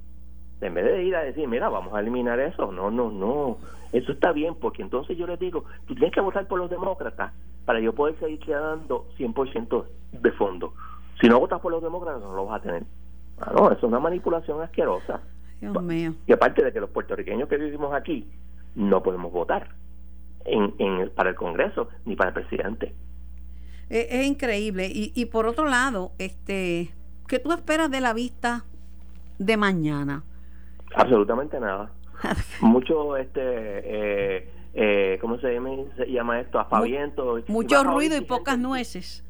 En 0.60 0.74
vez 0.74 0.86
de 0.86 1.04
ir 1.04 1.16
a 1.16 1.22
decir, 1.22 1.48
mira, 1.48 1.70
vamos 1.70 1.94
a 1.94 2.00
eliminar 2.00 2.40
eso, 2.40 2.72
no, 2.72 2.92
no, 2.92 3.12
no, 3.12 3.58
eso 3.94 4.12
está 4.12 4.32
bien, 4.32 4.56
porque 4.56 4.82
entonces 4.82 5.18
yo 5.18 5.28
les 5.28 5.40
digo, 5.40 5.64
tú 5.88 5.96
tienes 5.96 6.14
que 6.14 6.22
votar 6.22 6.48
por 6.48 6.60
los 6.60 6.70
demócratas 6.70 7.34
para 7.66 7.80
yo 7.80 7.94
poder 7.94 8.18
seguir 8.20 8.40
quedando 8.40 9.08
100% 9.18 9.86
de 10.12 10.32
fondo. 10.34 10.74
Si 11.22 11.28
no 11.28 11.40
votas 11.40 11.62
por 11.62 11.72
los 11.72 11.82
demócratas, 11.82 12.22
no 12.22 12.36
lo 12.36 12.46
vas 12.46 12.60
a 12.60 12.64
tener. 12.64 12.84
Ah, 13.40 13.52
no, 13.56 13.68
eso 13.68 13.78
es 13.78 13.84
una 13.84 14.00
manipulación 14.00 14.62
asquerosa. 14.62 15.22
Dios 15.62 15.82
mío. 15.82 16.14
Y 16.28 16.34
aparte 16.34 16.64
de 16.64 16.74
que 16.74 16.82
los 16.82 16.90
puertorriqueños 16.90 17.48
que 17.48 17.58
vivimos 17.58 17.94
aquí 17.94 18.30
no 18.76 19.02
podemos 19.04 19.32
votar 19.32 19.70
en, 20.46 20.74
en, 20.80 21.10
para 21.10 21.30
el 21.32 21.36
Congreso 21.36 21.90
ni 22.06 22.16
para 22.16 22.30
el 22.30 22.34
presidente. 22.34 22.94
Es, 23.90 24.26
increíble. 24.26 24.88
Y, 24.88 25.12
y 25.16 25.26
por 25.26 25.46
otro 25.46 25.66
lado, 25.66 26.12
este, 26.18 26.92
¿qué 27.28 27.40
tú 27.40 27.52
esperas 27.52 27.92
de 27.92 28.02
la 28.02 28.14
vista 28.14 28.66
de 29.38 29.58
mañana? 29.58 30.24
Absolutamente 30.96 31.60
nada. 31.60 31.92
Mucho, 32.62 33.18
este, 33.18 33.42
eh, 33.42 34.50
eh, 34.74 35.18
¿cómo 35.22 35.38
se 35.40 35.54
llama, 36.08 36.40
esto? 36.40 36.60
Aspaviento. 36.60 37.40
Mucho 37.48 37.84
ruido 37.84 38.18
y 38.18 38.22
pocas 38.22 38.58
nueces. 38.58 39.24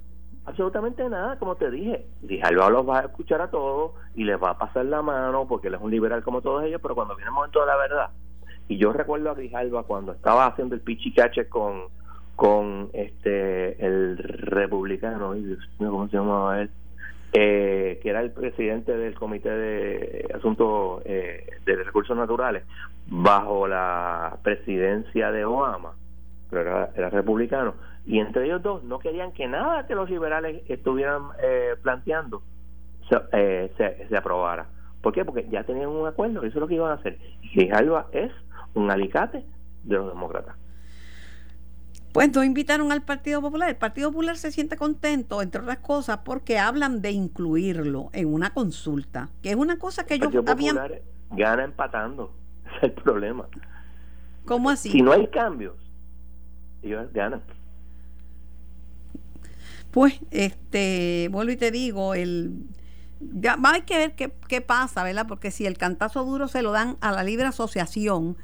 Absolutamente 0.45 1.07
nada, 1.09 1.39
como 1.39 1.55
te 1.55 1.71
dije. 1.71 2.05
Grijalva 2.21 2.69
los 2.69 2.87
va 2.87 2.99
a 2.99 3.05
escuchar 3.05 3.41
a 3.41 3.49
todos 3.49 3.93
y 4.13 4.23
les 4.23 4.41
va 4.41 4.51
a 4.51 4.57
pasar 4.57 4.85
la 4.85 5.01
mano 5.01 5.47
porque 5.47 5.67
él 5.69 5.73
es 5.73 5.81
un 5.81 5.89
liberal 5.89 6.23
como 6.23 6.41
todos 6.41 6.63
ellos, 6.63 6.79
pero 6.81 6.93
cuando 6.93 7.15
viene 7.15 7.29
el 7.29 7.33
momento 7.33 7.61
de 7.61 7.65
la 7.65 7.75
verdad, 7.77 8.09
y 8.67 8.77
yo 8.77 8.93
recuerdo 8.93 9.31
a 9.31 9.36
Grijalva 9.36 9.84
cuando 9.84 10.13
estaba 10.13 10.48
haciendo 10.48 10.75
el 10.75 10.81
pichicache 10.81 11.48
con, 11.48 11.84
con 12.36 12.89
este 12.93 13.86
el 13.86 14.17
republicano, 14.17 15.36
¿cómo 15.77 16.07
se 16.07 16.17
llamaba 16.17 16.62
él? 16.62 16.69
Eh, 17.34 18.00
que 18.01 18.10
era 18.10 18.22
el 18.22 18.31
presidente 18.31 18.95
del 18.95 19.13
Comité 19.15 19.50
de 19.50 20.31
Asuntos 20.34 21.01
eh, 21.05 21.45
de 21.65 21.75
Recursos 21.84 22.15
Naturales, 22.15 22.63
bajo 23.07 23.67
la 23.67 24.38
presidencia 24.41 25.31
de 25.31 25.43
Obama, 25.43 25.93
pero 26.50 26.62
era, 26.62 26.89
era, 26.95 27.10
republicano, 27.10 27.74
y 28.05 28.19
entre 28.19 28.45
ellos 28.45 28.63
dos 28.63 28.84
no 28.86 29.00
querían 29.00 29.34
que 29.34 29.48
nada 29.48 29.86
que 29.86 29.95
los 29.95 30.10
liberales 30.10 30.63
estuvieran 30.69 31.24
eh, 31.41 31.75
planteando 31.81 32.41
se, 33.10 33.17
eh, 33.34 33.72
se, 33.77 34.07
se, 34.07 34.17
aprobara. 34.17 34.67
¿Por 35.01 35.13
qué? 35.13 35.25
Porque 35.25 35.45
ya 35.50 35.63
tenían 35.63 35.89
un 35.89 36.07
acuerdo, 36.07 36.39
eso 36.39 36.48
es 36.48 36.55
lo 36.55 36.67
que 36.67 36.75
iban 36.75 36.91
a 36.91 36.95
hacer. 36.95 37.17
Y 37.41 37.50
Grijalva 37.55 38.07
es 38.12 38.31
un 38.75 38.91
alicate 38.91 39.46
de 39.84 39.96
los 39.96 40.08
demócratas. 40.08 40.55
Pues 42.13 42.34
no 42.34 42.44
invitaron 42.44 42.91
al 42.94 43.01
Partido 43.01 43.41
Popular. 43.41 43.70
El 43.70 43.75
Partido 43.75 44.10
Popular 44.10 44.38
se 44.38 44.51
siente 44.51 44.77
contento, 44.77 45.41
entre 45.41 45.62
otras 45.62 45.79
cosas, 45.79 46.20
porque 46.24 46.60
hablan 46.60 47.01
de 47.01 47.12
incluirlo 47.12 48.10
en 48.13 48.34
una 48.34 48.53
consulta, 48.53 49.29
que 49.41 49.50
es 49.50 49.55
una 49.58 49.77
cosa 49.77 50.05
que 50.05 50.13
ellos 50.13 50.34
el 50.34 50.44
Partido 50.44 50.75
Popular 50.75 51.01
gana 51.32 51.63
empatando, 51.63 52.34
ese 52.65 52.77
es 52.77 52.84
el 52.84 52.91
problema. 52.94 53.48
¿Cómo 54.46 54.70
así? 54.70 54.91
Si 54.91 55.01
no 55.01 55.12
hay 55.12 55.27
cambios, 55.27 55.75
ellos 56.84 57.12
ganan. 57.12 57.41
Pues, 59.91 60.20
este, 60.32 61.27
vuelvo 61.32 61.51
y 61.51 61.58
te 61.58 61.72
digo, 61.72 62.13
el 62.13 62.67
ya 63.20 63.58
hay 63.63 63.82
que 63.84 63.98
ver 63.98 64.15
qué, 64.15 64.32
qué 64.48 64.62
pasa, 64.62 65.03
¿verdad? 65.03 65.25
Porque 65.27 65.51
si 65.51 65.65
el 65.65 65.77
cantazo 65.77 66.24
duro 66.25 66.48
se 66.48 66.62
lo 66.62 66.72
dan 66.72 66.98
a 67.01 67.12
la 67.12 67.24
libre 67.24 67.46
asociación, 67.46 68.38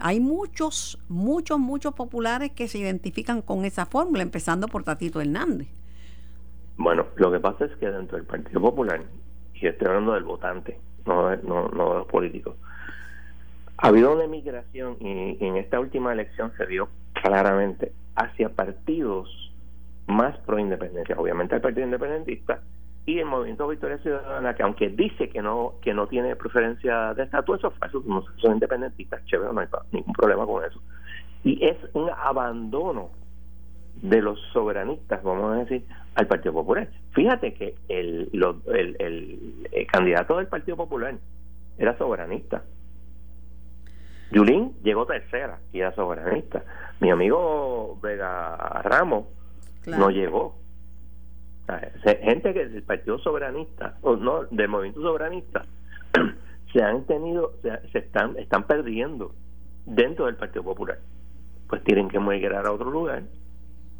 hay 0.00 0.20
muchos, 0.20 0.98
muchos, 1.08 1.58
muchos 1.58 1.94
populares 1.94 2.50
que 2.52 2.68
se 2.68 2.78
identifican 2.78 3.42
con 3.42 3.64
esa 3.64 3.86
fórmula, 3.86 4.22
empezando 4.22 4.68
por 4.68 4.84
Tatito 4.84 5.20
Hernández. 5.20 5.68
Bueno, 6.76 7.06
lo 7.16 7.30
que 7.30 7.40
pasa 7.40 7.66
es 7.66 7.76
que 7.76 7.90
dentro 7.90 8.16
del 8.16 8.26
Partido 8.26 8.60
Popular, 8.60 9.02
y 9.54 9.66
estoy 9.66 9.86
hablando 9.88 10.14
del 10.14 10.24
votante, 10.24 10.78
no, 11.06 11.34
no, 11.36 11.68
no 11.68 11.90
de 11.90 11.98
los 11.98 12.06
políticos, 12.06 12.56
ha 13.76 13.88
habido 13.88 14.12
una 14.12 14.24
emigración 14.24 14.96
y, 15.00 15.44
en 15.44 15.56
esta 15.56 15.80
última 15.80 16.12
elección 16.12 16.52
se 16.56 16.66
vio 16.66 16.88
claramente 17.12 17.92
hacia 18.16 18.48
partidos 18.48 19.52
más 20.06 20.36
pro 20.38 20.58
independencia. 20.58 21.16
Obviamente 21.18 21.54
el 21.54 21.60
Partido 21.60 21.84
Independentista 21.84 22.60
y 23.06 23.18
el 23.18 23.26
Movimiento 23.26 23.68
Victoria 23.68 23.98
Ciudadana, 23.98 24.54
que 24.54 24.62
aunque 24.62 24.88
dice 24.88 25.28
que 25.28 25.42
no 25.42 25.74
que 25.82 25.92
no 25.92 26.06
tiene 26.06 26.36
preferencia 26.36 27.12
de 27.14 27.24
estatus, 27.24 27.58
eso 27.58 27.72
son, 27.92 28.24
son 28.36 28.52
independentistas, 28.54 29.24
chévere, 29.26 29.52
no 29.52 29.60
hay 29.60 29.68
ningún 29.92 30.12
problema 30.14 30.46
con 30.46 30.64
eso. 30.64 30.80
Y 31.42 31.62
es 31.64 31.76
un 31.92 32.08
abandono 32.10 33.10
de 34.00 34.22
los 34.22 34.40
soberanistas, 34.52 35.22
vamos 35.22 35.52
a 35.52 35.64
decir, 35.64 35.84
al 36.14 36.26
Partido 36.26 36.54
Popular. 36.54 36.88
Fíjate 37.12 37.52
que 37.54 37.74
el, 37.88 38.30
el, 38.66 38.96
el, 39.70 39.86
candidato 39.86 40.38
del 40.38 40.46
Partido 40.46 40.76
Popular 40.76 41.14
era 41.78 41.96
soberanista. 41.98 42.62
Yulín 44.30 44.72
llegó 44.82 45.06
tercera 45.06 45.58
y 45.72 45.80
era 45.80 45.94
soberanista. 45.94 46.64
Mi 47.00 47.10
amigo 47.10 47.98
Vega 48.02 48.56
Ramos 48.82 49.26
no 49.86 50.10
llegó 50.10 50.56
gente 52.22 52.52
que 52.52 52.66
del 52.66 52.82
Partido 52.82 53.18
Soberanista, 53.18 53.96
o 54.02 54.16
no, 54.16 54.44
del 54.50 54.68
Movimiento 54.68 55.00
Soberanista, 55.00 55.62
se 56.72 56.82
han 56.82 57.04
tenido, 57.04 57.54
se, 57.62 57.98
están, 57.98 58.36
están 58.38 58.66
perdiendo 58.66 59.34
dentro 59.86 60.26
del 60.26 60.36
Partido 60.36 60.64
Popular. 60.64 60.98
Pues 61.68 61.82
tienen 61.84 62.08
que 62.08 62.20
migrar 62.20 62.66
a 62.66 62.72
otro 62.72 62.90
lugar, 62.90 63.22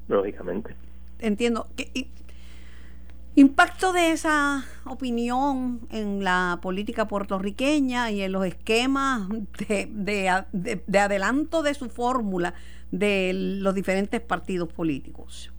lógicamente. 0.08 0.74
Entiendo. 1.18 1.66
¿Qué, 1.76 2.08
impacto 3.36 3.92
de 3.92 4.12
esa 4.12 4.64
opinión 4.84 5.80
en 5.90 6.22
la 6.22 6.60
política 6.62 7.08
puertorriqueña 7.08 8.10
y 8.10 8.22
en 8.22 8.30
los 8.30 8.46
esquemas 8.46 9.28
de, 9.58 10.80
de 10.86 10.98
adelanto 10.98 11.62
de 11.62 11.74
su 11.74 11.88
fórmula 11.88 12.54
de 12.92 13.32
los 13.34 13.74
diferentes 13.74 14.20
partidos 14.20 14.72
políticos? 14.72 15.54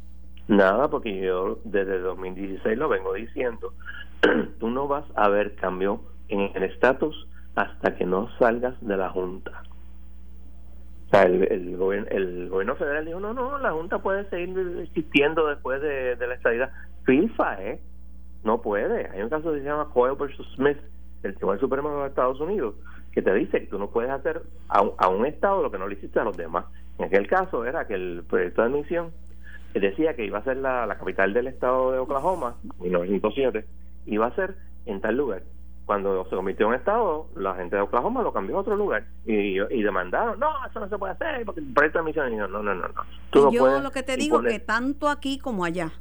Nada, 0.48 0.90
porque 0.90 1.20
yo 1.20 1.60
desde 1.64 2.00
2016 2.00 2.78
lo 2.78 2.88
vengo 2.88 3.14
diciendo. 3.14 3.74
Tú 4.60 4.70
no 4.70 4.88
vas 4.88 5.06
a 5.16 5.28
ver 5.30 5.56
cambio 5.56 6.02
en 6.28 6.52
el 6.56 6.64
estatus 6.64 7.28
hasta 7.56 7.96
que 7.96 8.06
no 8.06 8.30
salgas 8.38 8.76
de 8.82 8.98
la 8.98 9.10
Junta. 9.10 9.64
O 11.08 11.10
sea, 11.10 11.24
el, 11.24 11.78
gobierno, 11.78 12.08
el 12.12 12.50
gobierno 12.50 12.76
federal 12.76 13.06
dijo, 13.06 13.20
no, 13.20 13.34
no, 13.34 13.58
la 13.58 13.72
Junta 13.72 14.00
puede 14.00 14.30
seguir 14.30 14.58
existiendo 14.84 15.48
después 15.48 15.82
de, 15.82 16.16
la 16.20 16.36
estadía. 16.36 16.72
FIFA, 17.06 17.64
¿eh? 17.64 17.80
No 18.44 18.62
puede. 18.62 19.10
Hay 19.10 19.22
un 19.22 19.30
caso 19.30 19.52
que 19.52 19.60
se 19.60 19.66
llama 19.66 19.90
Coyle 19.94 20.16
versus 20.16 20.48
Smith, 20.56 20.78
el 21.24 21.36
Tribunal 21.36 21.60
Supremo 21.60 22.02
de 22.02 22.08
Estados 22.08 22.40
Unidos, 22.40 22.76
que 23.12 23.22
te 23.22 23.34
dice 23.34 23.62
que 23.62 23.68
tú 23.68 23.80
no 23.80 23.90
puedes 23.90 24.12
hacer 24.12 24.42
a, 24.70 24.84
a 24.98 25.08
un 25.08 25.26
Estado 25.26 25.62
lo 25.62 25.72
que 25.72 25.78
no 25.78 25.88
le 25.88 25.96
hiciste 25.96 26.20
a 26.20 26.24
los 26.24 26.38
demás. 26.38 26.66
En 26.98 27.06
aquel 27.06 27.28
caso 27.28 27.66
era 27.66 27.88
que 27.88 27.96
el 27.96 28.24
proyecto 28.28 28.62
de 28.62 28.68
admisión 28.68 29.12
decía 29.80 30.16
que 30.16 30.26
iba 30.26 30.40
a 30.40 30.44
ser 30.44 30.58
la, 30.58 30.96
capital 30.98 31.34
del 31.34 31.48
estado 31.48 31.92
de 31.92 32.00
Oklahoma, 32.00 32.56
1907, 32.80 33.66
iba 34.06 34.28
a 34.28 34.36
ser 34.36 34.56
en 34.86 35.02
tal 35.02 35.18
lugar. 35.18 35.44
Cuando 35.86 36.24
se 36.26 36.36
convirtió 36.36 36.68
en 36.68 36.76
estado, 36.76 37.28
la 37.36 37.54
gente 37.56 37.76
de 37.76 37.84
Oklahoma 37.84 38.24
lo 38.24 38.34
cambió 38.34 38.58
a 38.58 38.62
otro 38.62 38.76
lugar 38.76 39.06
y, 39.26 39.62
y 39.62 39.84
demandaron, 39.84 40.40
no, 40.40 40.50
eso 40.68 40.80
no 40.80 40.90
se 40.90 40.98
puede 40.98 41.14
hacer, 41.14 41.46
porque 41.46 41.62
el 41.62 41.74
proyecto 41.74 42.00
de 42.00 42.04
admisión, 42.04 42.38
no, 42.38 42.48
no, 42.48 42.64
no, 42.64 42.74
no. 42.76 43.52
yo 43.52 43.80
lo 43.80 43.92
que 43.92 44.02
te 44.02 44.18
digo 44.18 44.42
que 44.42 44.60
tanto 44.60 45.10
aquí 45.10 45.38
como 45.38 45.64
allá, 45.64 45.92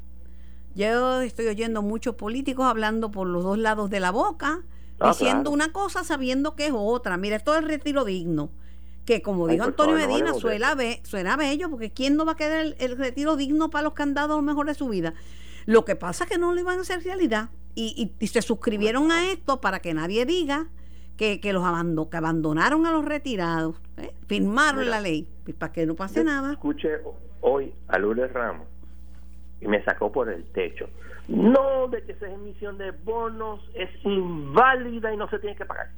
yo 0.75 1.21
estoy 1.21 1.49
oyendo 1.49 1.83
muchos 1.83 2.15
políticos 2.15 2.65
hablando 2.65 3.11
por 3.11 3.27
los 3.27 3.45
dos 3.45 3.59
lados 3.59 3.91
de 3.91 4.01
la 4.01 4.11
boca, 4.11 4.61
ah, 5.01 5.09
diciendo 5.09 5.51
una 5.51 5.73
cosa 5.73 6.03
sabiendo 6.03 6.57
que 6.57 6.67
es 6.67 6.73
otra. 6.75 7.17
Mira, 7.17 7.37
esto 7.37 7.53
es 7.55 7.61
el 7.61 7.69
retiro 7.69 8.05
digno 8.05 8.51
que 9.05 9.23
como 9.23 9.49
dijo 9.49 9.65
Antonio 9.65 9.95
Medina, 9.95 10.33
suena, 10.35 10.75
be, 10.75 11.01
suena 11.05 11.37
bello, 11.37 11.69
porque 11.71 11.91
¿quién 11.91 12.17
no 12.17 12.25
va 12.25 12.33
a 12.33 12.37
querer 12.37 12.75
el, 12.79 12.97
retiro 12.97 13.37
digno 13.37 13.71
para 13.71 13.83
los 13.83 13.93
candados 13.93 14.33
a 14.33 14.37
lo 14.37 14.43
mejor 14.43 14.67
de 14.67 14.75
su 14.75 14.89
vida? 14.89 15.15
Lo 15.67 15.85
que 15.85 15.97
pasa 15.97 16.25
es 16.25 16.31
que 16.31 16.39
no 16.39 16.53
lo 16.53 16.61
iban 16.61 16.79
a 16.79 16.83
hacer 16.83 17.03
realidad 17.03 17.51
y, 17.75 18.13
y, 18.19 18.27
se 18.27 18.43
suscribieron 18.43 19.11
a 19.11 19.31
esto 19.31 19.61
para 19.61 19.81
que 19.81 19.95
nadie 19.95 20.25
diga 20.27 20.69
que, 21.17 21.41
que 21.41 21.53
los 21.53 21.65
abandon, 21.65 22.09
que 22.09 22.17
abandonaron 22.17 22.87
a 22.87 22.93
los 22.93 23.05
retirados, 23.05 23.77
¿eh? 23.97 24.13
firmaron 24.27 24.89
la 24.89 25.01
ley, 25.01 25.29
pues, 25.45 25.57
para 25.57 25.73
que 25.73 25.87
no 25.87 25.95
pase 25.95 26.25
nada. 26.25 26.53
Escuché 26.53 27.01
hoy 27.41 27.73
a 27.89 27.99
Lourdes 27.99 28.33
Ramos 28.33 28.67
y 29.61 29.69
me 29.69 29.83
sacó 29.85 30.11
por 30.13 30.29
el 30.31 30.45
techo. 30.45 30.89
No, 31.29 31.89
de 31.89 32.03
que 32.03 32.13
esa 32.13 32.29
emisión 32.29 32.77
de 32.77 32.91
bonos 32.91 33.61
es 33.75 33.89
inválida 34.05 35.13
y 35.13 35.17
no 35.17 35.29
se 35.31 35.39
tiene 35.39 35.57
que 35.57 35.65
pagar. 35.65 35.89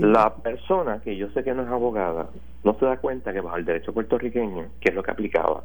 La 0.00 0.34
persona 0.36 1.00
que 1.00 1.16
yo 1.16 1.28
sé 1.30 1.42
que 1.44 1.54
no 1.54 1.62
es 1.62 1.68
abogada 1.68 2.28
no 2.64 2.78
se 2.78 2.84
da 2.84 2.98
cuenta 2.98 3.32
que 3.32 3.40
bajo 3.40 3.56
el 3.56 3.64
derecho 3.64 3.92
puertorriqueño, 3.92 4.66
que 4.80 4.90
es 4.90 4.94
lo 4.94 5.02
que 5.02 5.10
aplicaba, 5.10 5.64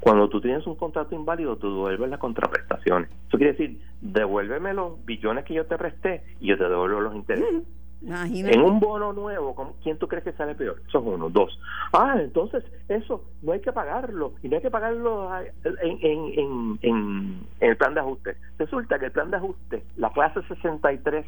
cuando 0.00 0.28
tú 0.28 0.40
tienes 0.40 0.66
un 0.66 0.76
contrato 0.76 1.14
inválido, 1.14 1.56
tú 1.56 1.68
devuelves 1.68 2.10
las 2.10 2.20
contraprestaciones. 2.20 3.10
Eso 3.28 3.38
quiere 3.38 3.52
decir, 3.52 3.80
devuélveme 4.00 4.74
los 4.74 5.04
billones 5.04 5.44
que 5.44 5.54
yo 5.54 5.66
te 5.66 5.78
presté 5.78 6.22
y 6.40 6.48
yo 6.48 6.58
te 6.58 6.68
devuelvo 6.68 7.00
los 7.00 7.14
intereses. 7.14 7.64
En 8.02 8.60
un 8.60 8.78
bono 8.78 9.12
nuevo, 9.14 9.74
¿quién 9.82 9.98
tú 9.98 10.06
crees 10.06 10.22
que 10.22 10.32
sale 10.32 10.54
peor? 10.54 10.80
Eso 10.86 10.98
es 10.98 11.04
uno. 11.04 11.30
Dos. 11.30 11.58
Ah, 11.92 12.16
entonces 12.20 12.62
eso 12.88 13.24
no 13.42 13.52
hay 13.52 13.60
que 13.60 13.72
pagarlo 13.72 14.34
y 14.42 14.48
no 14.48 14.56
hay 14.56 14.62
que 14.62 14.70
pagarlo 14.70 15.30
en, 15.64 15.98
en, 16.02 16.38
en, 16.38 16.78
en 16.82 17.40
el 17.60 17.76
plan 17.76 17.94
de 17.94 18.00
ajuste. 18.00 18.36
Resulta 18.58 18.98
que 18.98 19.06
el 19.06 19.12
plan 19.12 19.30
de 19.30 19.38
ajuste, 19.38 19.82
la 19.96 20.12
clase 20.12 20.42
63 20.46 21.24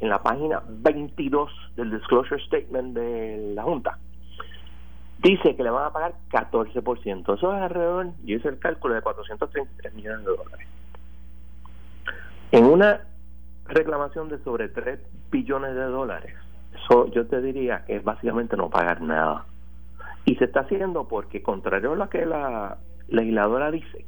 en 0.00 0.08
la 0.08 0.22
página 0.22 0.62
22 0.66 1.50
del 1.76 1.90
Disclosure 1.90 2.42
Statement 2.44 2.94
de 2.94 3.52
la 3.54 3.62
Junta, 3.62 3.98
dice 5.18 5.56
que 5.56 5.62
le 5.62 5.70
van 5.70 5.86
a 5.86 5.92
pagar 5.92 6.14
14%. 6.30 7.34
Eso 7.34 7.56
es 7.56 7.62
alrededor, 7.62 8.08
yo 8.24 8.36
hice 8.36 8.48
el 8.48 8.58
cálculo 8.58 8.94
de 8.94 9.02
433 9.02 9.94
millones 9.94 10.20
de 10.20 10.36
dólares. 10.36 10.68
En 12.52 12.66
una 12.66 13.00
reclamación 13.66 14.28
de 14.28 14.38
sobre 14.44 14.68
3 14.68 15.00
billones 15.30 15.74
de 15.74 15.84
dólares, 15.84 16.34
eso 16.74 17.10
yo 17.12 17.26
te 17.26 17.40
diría 17.40 17.84
que 17.86 17.96
es 17.96 18.04
básicamente 18.04 18.56
no 18.56 18.70
pagar 18.70 19.00
nada. 19.00 19.46
Y 20.26 20.36
se 20.36 20.44
está 20.44 20.60
haciendo 20.60 21.08
porque, 21.08 21.42
contrario 21.42 21.92
a 21.92 21.96
lo 21.96 22.08
que 22.08 22.24
la 22.24 22.78
legisladora 23.08 23.70
dice, 23.70 24.04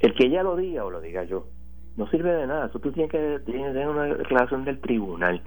el 0.00 0.14
que 0.14 0.26
ella 0.26 0.42
lo 0.42 0.56
diga 0.56 0.84
o 0.84 0.90
lo 0.90 1.00
diga 1.00 1.24
yo, 1.24 1.46
no 1.96 2.08
sirve 2.08 2.32
de 2.32 2.46
nada. 2.46 2.66
Eso 2.66 2.78
tú 2.78 2.92
tienes 2.92 3.10
que 3.10 3.40
tener 3.44 3.88
una 3.88 4.04
declaración 4.04 4.64
del 4.64 4.80
tribunal. 4.80 5.42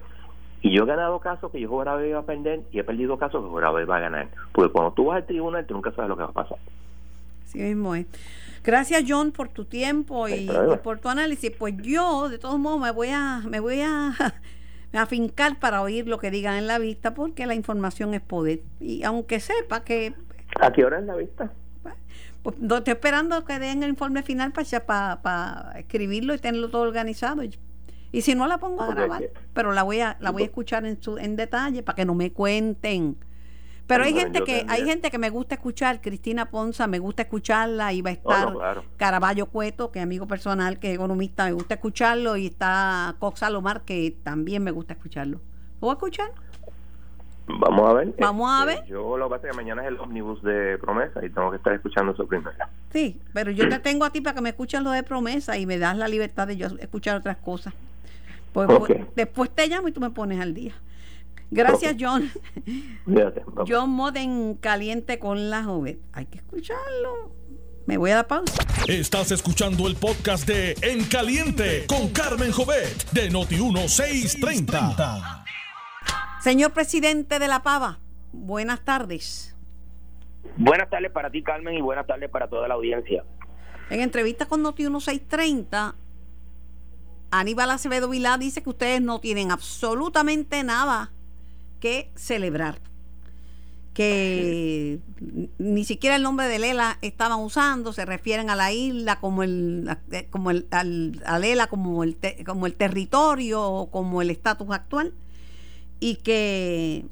Y 0.61 0.75
yo 0.75 0.83
he 0.83 0.87
ganado 0.87 1.19
casos 1.19 1.51
que 1.51 1.59
yo 1.59 1.69
juraba 1.69 2.05
iba 2.05 2.19
a 2.19 2.25
perder 2.25 2.61
y 2.71 2.79
he 2.79 2.83
perdido 2.83 3.17
casos 3.17 3.43
que 3.43 3.49
juraba 3.49 3.81
iba 3.81 3.97
a 3.97 3.99
ganar. 3.99 4.29
Porque 4.51 4.71
cuando 4.71 4.93
tú 4.93 5.05
vas 5.05 5.17
al 5.17 5.25
tribunal, 5.25 5.65
tú 5.65 5.75
nunca 5.75 5.91
sabes 5.91 6.09
lo 6.09 6.17
que 6.17 6.23
va 6.23 6.29
a 6.29 6.33
pasar. 6.33 6.57
Sí 7.45 7.59
mismo 7.59 7.95
es. 7.95 8.07
Gracias 8.63 9.03
John 9.07 9.31
por 9.31 9.49
tu 9.49 9.65
tiempo 9.65 10.27
y, 10.27 10.49
por 10.83 10.99
tu 10.99 11.09
análisis. 11.09 11.51
Pues 11.51 11.75
yo, 11.77 12.29
de 12.29 12.39
todos 12.39 12.57
modos, 12.57 12.81
me 12.81 12.91
voy 12.91 13.09
a, 13.09 13.41
me 13.49 13.59
voy 13.59 13.81
a, 13.81 14.13
afincar 14.93 15.59
para 15.59 15.81
oír 15.81 16.07
lo 16.07 16.17
que 16.17 16.31
digan 16.31 16.55
en 16.55 16.67
la 16.67 16.79
vista, 16.79 17.13
porque 17.13 17.45
la 17.45 17.53
información 17.53 18.13
es 18.13 18.21
poder. 18.21 18.61
Y 18.79 19.03
aunque 19.03 19.39
sepa 19.39 19.83
que... 19.83 20.13
¿A 20.59 20.71
qué 20.71 20.85
hora 20.85 20.99
es 20.99 21.05
la 21.05 21.15
vista? 21.15 21.51
Pues 22.45 22.59
no 22.59 22.77
estoy 22.77 22.91
esperando 22.91 23.43
que 23.43 23.57
den 23.57 23.81
el 23.81 23.89
informe 23.89 24.21
final 24.21 24.53
para, 24.53 25.23
para, 25.23 25.79
escribirlo 25.79 26.35
y 26.35 26.37
tenerlo 26.37 26.69
todo 26.69 26.83
organizado. 26.83 27.41
Y 28.11 28.21
si 28.21 28.35
no 28.35 28.45
la 28.45 28.59
pongo 28.59 28.83
a 28.83 28.93
grabar, 28.93 29.31
pero 29.55 29.71
la 29.71 29.81
voy 29.81 30.01
a 30.01 30.15
la 30.19 30.29
voy 30.29 30.43
a 30.43 30.45
escuchar 30.45 30.85
en 30.85 31.01
su 31.01 31.17
en 31.17 31.35
detalle 31.35 31.81
para 31.81 31.95
que 31.95 32.05
no 32.05 32.13
me 32.13 32.31
cuenten. 32.31 33.17
Pero 33.87 34.03
hay 34.03 34.13
gente 34.13 34.43
que 34.43 34.63
hay 34.69 34.85
gente 34.85 35.09
que 35.09 35.17
me 35.17 35.31
gusta 35.31 35.55
escuchar, 35.55 36.01
Cristina 36.01 36.51
Ponza, 36.51 36.85
me 36.85 36.99
gusta 36.99 37.23
escucharla, 37.23 37.93
y 37.93 38.03
va 38.03 38.11
a 38.11 38.13
estar 38.13 38.53
Caraballo 38.97 39.47
Cueto, 39.47 39.91
que 39.91 39.97
es 39.97 40.03
amigo 40.03 40.27
personal, 40.27 40.77
que 40.77 40.89
es 40.89 40.95
economista, 40.95 41.45
me 41.45 41.53
gusta 41.53 41.73
escucharlo, 41.73 42.37
y 42.37 42.45
está 42.45 43.15
Cox 43.17 43.39
Salomar, 43.39 43.85
que 43.85 44.15
también 44.21 44.63
me 44.63 44.69
gusta 44.69 44.93
escucharlo. 44.93 45.39
¿Lo 45.81 45.87
voy 45.87 45.89
a 45.89 45.93
escuchar? 45.93 46.31
Vamos 47.47 47.89
a 47.89 47.93
ver. 47.93 48.15
Vamos 48.19 48.49
a 48.51 48.71
este, 48.71 48.81
ver. 48.81 48.89
Yo 48.89 49.17
lo 49.17 49.25
que 49.25 49.35
pasa 49.35 49.47
es 49.47 49.51
que 49.51 49.57
mañana 49.57 49.83
es 49.83 49.89
el 49.89 49.99
ómnibus 49.99 50.41
de 50.41 50.77
promesa 50.79 51.23
y 51.23 51.29
tengo 51.29 51.51
que 51.51 51.57
estar 51.57 51.73
escuchando 51.73 52.13
eso 52.13 52.25
primero. 52.25 52.51
Sí, 52.91 53.21
pero 53.33 53.51
yo 53.51 53.69
te 53.69 53.79
tengo 53.79 54.05
a 54.05 54.09
ti 54.09 54.21
para 54.21 54.35
que 54.35 54.41
me 54.41 54.49
escuches 54.49 54.81
lo 54.81 54.91
de 54.91 55.03
promesa 55.03 55.57
y 55.57 55.65
me 55.65 55.77
das 55.77 55.97
la 55.97 56.07
libertad 56.07 56.47
de 56.47 56.57
yo 56.57 56.67
escuchar 56.79 57.17
otras 57.17 57.37
cosas. 57.37 57.73
Pues, 58.53 58.67
pues 58.79 59.01
después 59.15 59.49
te 59.49 59.67
llamo 59.67 59.89
y 59.89 59.91
tú 59.91 59.99
me 59.99 60.09
pones 60.09 60.39
al 60.39 60.53
día. 60.53 60.73
Gracias, 61.51 61.95
John. 61.99 62.31
John 63.67 63.89
Moden 63.91 64.55
caliente 64.55 65.19
con 65.19 65.49
la 65.49 65.63
joven. 65.63 65.99
Hay 66.13 66.25
que 66.25 66.37
escucharlo. 66.39 67.31
Me 67.85 67.97
voy 67.97 68.11
a 68.11 68.15
dar 68.15 68.27
pausa. 68.27 68.63
Estás 68.87 69.31
escuchando 69.31 69.87
el 69.87 69.95
podcast 69.95 70.47
de 70.47 70.75
En 70.81 71.03
Caliente 71.05 71.85
con 71.87 72.09
Carmen 72.09 72.51
Jovet 72.51 73.11
de 73.11 73.29
Noti 73.29 73.57
1630. 73.57 75.44
Señor 76.45 76.73
presidente 76.73 77.39
de 77.39 77.47
la 77.47 77.63
Pava, 77.63 77.97
buenas 78.31 78.85
tardes. 78.85 79.55
Buenas 80.57 80.91
tardes 80.91 81.09
para 81.09 81.31
ti, 81.31 81.41
Carmen, 81.41 81.73
y 81.73 81.81
buenas 81.81 82.05
tardes 82.05 82.29
para 82.29 82.47
toda 82.47 82.67
la 82.67 82.75
audiencia. 82.75 83.23
En 83.89 83.99
entrevista 83.99 84.45
con 84.45 84.61
Noti 84.61 84.83
1630, 84.83 85.95
Aníbal 87.31 87.71
Acevedo 87.71 88.09
Vilá 88.09 88.37
dice 88.37 88.61
que 88.61 88.69
ustedes 88.69 89.01
no 89.01 89.19
tienen 89.19 89.49
absolutamente 89.49 90.63
nada 90.63 91.11
que 91.79 92.11
celebrar. 92.13 92.77
Que 93.95 94.99
ni 95.57 95.83
siquiera 95.83 96.15
el 96.15 96.21
nombre 96.21 96.47
de 96.47 96.59
Lela 96.59 96.99
estaban 97.01 97.39
usando, 97.39 97.91
se 97.91 98.05
refieren 98.05 98.51
a 98.51 98.55
la 98.55 98.71
isla 98.71 99.19
como 99.19 99.41
el, 99.41 99.89
como 100.29 100.51
el 100.51 100.67
al, 100.69 101.23
a 101.25 101.39
Lela 101.39 101.65
como 101.65 102.03
el, 102.03 102.19
como 102.45 102.67
el 102.67 102.75
territorio 102.75 103.63
o 103.63 103.89
como 103.89 104.21
el 104.21 104.29
estatus 104.29 104.69
actual 104.69 105.11
y 106.05 106.17
que 106.17 107.05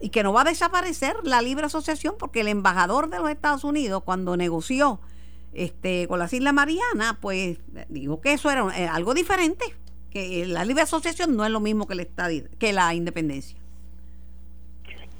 y 0.00 0.08
que 0.08 0.22
no 0.22 0.32
va 0.32 0.40
a 0.40 0.44
desaparecer 0.44 1.16
la 1.22 1.42
libre 1.42 1.66
asociación 1.66 2.14
porque 2.18 2.40
el 2.40 2.48
embajador 2.48 3.10
de 3.10 3.18
los 3.18 3.28
Estados 3.28 3.62
Unidos 3.62 4.02
cuando 4.04 4.38
negoció 4.38 5.00
este 5.52 6.08
con 6.08 6.18
las 6.18 6.32
Islas 6.32 6.54
Marianas 6.54 7.18
pues 7.20 7.60
dijo 7.90 8.22
que 8.22 8.32
eso 8.32 8.50
era 8.50 8.66
eh, 8.78 8.88
algo 8.88 9.12
diferente 9.12 9.66
que 10.10 10.46
la 10.46 10.64
libre 10.64 10.84
asociación 10.84 11.36
no 11.36 11.44
es 11.44 11.50
lo 11.50 11.60
mismo 11.60 11.86
que 11.86 11.92
el 11.92 12.48
que 12.58 12.72
la 12.72 12.94
independencia 12.94 13.58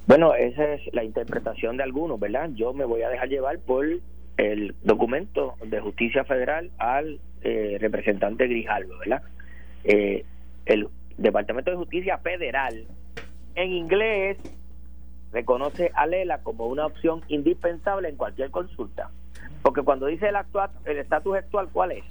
bueno 0.07 0.35
esa 0.35 0.65
es 0.73 0.81
la 0.95 1.05
interpretación 1.05 1.77
de 1.77 1.83
algunos 1.83 2.19
verdad 2.19 2.49
yo 2.55 2.73
me 2.73 2.87
voy 2.87 3.03
a 3.03 3.11
dejar 3.11 3.29
llevar 3.29 3.59
por 3.59 3.85
el 4.39 4.75
documento 4.85 5.57
de 5.67 5.81
justicia 5.81 6.25
federal 6.25 6.71
al 6.79 7.21
eh, 7.43 7.77
representante 7.81 8.47
Grijalvo, 8.47 8.99
¿verdad? 8.99 9.23
Eh, 9.85 10.25
el 10.67 10.89
Departamento 11.19 11.71
de 11.71 11.77
Justicia 11.77 12.19
Federal 12.19 12.87
en 13.55 13.73
inglés 13.73 14.39
reconoce 15.33 15.91
a 15.95 16.07
Lela 16.07 16.43
como 16.43 16.67
una 16.67 16.87
opción 16.87 17.23
indispensable 17.29 18.09
en 18.09 18.17
cualquier 18.17 18.51
consulta. 18.51 19.11
Porque 19.63 19.83
cuando 19.83 20.07
dice 20.07 20.29
el 20.29 20.37
actual, 20.37 20.71
el 20.85 20.99
estatus 20.99 21.37
actual, 21.37 21.69
¿cuál 21.73 21.93
es? 21.93 22.05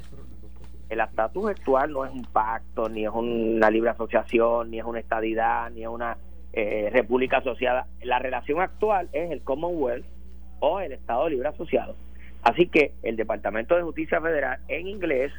El 0.89 0.99
estatus 0.99 1.49
actual 1.49 1.91
no 1.91 2.05
es 2.05 2.11
un 2.11 2.23
pacto, 2.25 2.89
ni 2.89 3.05
es 3.05 3.11
una 3.11 3.69
libre 3.69 3.89
asociación, 3.89 4.71
ni 4.71 4.79
es 4.79 4.85
una 4.85 4.99
estadidad, 4.99 5.71
ni 5.71 5.83
es 5.83 5.87
una 5.87 6.17
eh, 6.53 6.89
república 6.91 7.37
asociada. 7.37 7.87
La 8.03 8.19
relación 8.19 8.61
actual 8.61 9.09
es 9.13 9.31
el 9.31 9.41
Commonwealth 9.41 10.05
o 10.59 10.79
el 10.79 10.91
Estado 10.91 11.29
libre 11.29 11.47
asociado. 11.47 11.95
Así 12.43 12.67
que 12.67 12.93
el 13.01 13.15
Departamento 13.15 13.75
de 13.75 13.81
Justicia 13.81 14.21
Federal 14.21 14.59
en 14.67 14.87
inglés 14.87 15.31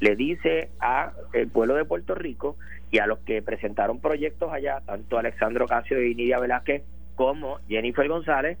le 0.00 0.16
dice 0.16 0.70
a 0.80 1.12
el 1.32 1.48
pueblo 1.48 1.74
de 1.74 1.84
Puerto 1.84 2.14
Rico 2.14 2.56
y 2.90 2.98
a 2.98 3.06
los 3.06 3.18
que 3.20 3.42
presentaron 3.42 4.00
proyectos 4.00 4.52
allá, 4.52 4.80
tanto 4.86 5.18
Alexandro 5.18 5.66
Casio 5.66 6.02
y 6.02 6.14
Nidia 6.14 6.38
Velázquez 6.38 6.82
como 7.14 7.58
Jennifer 7.68 8.08
González, 8.08 8.58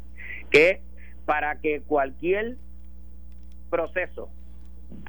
que 0.50 0.80
para 1.24 1.60
que 1.60 1.80
cualquier 1.80 2.56
proceso 3.70 4.30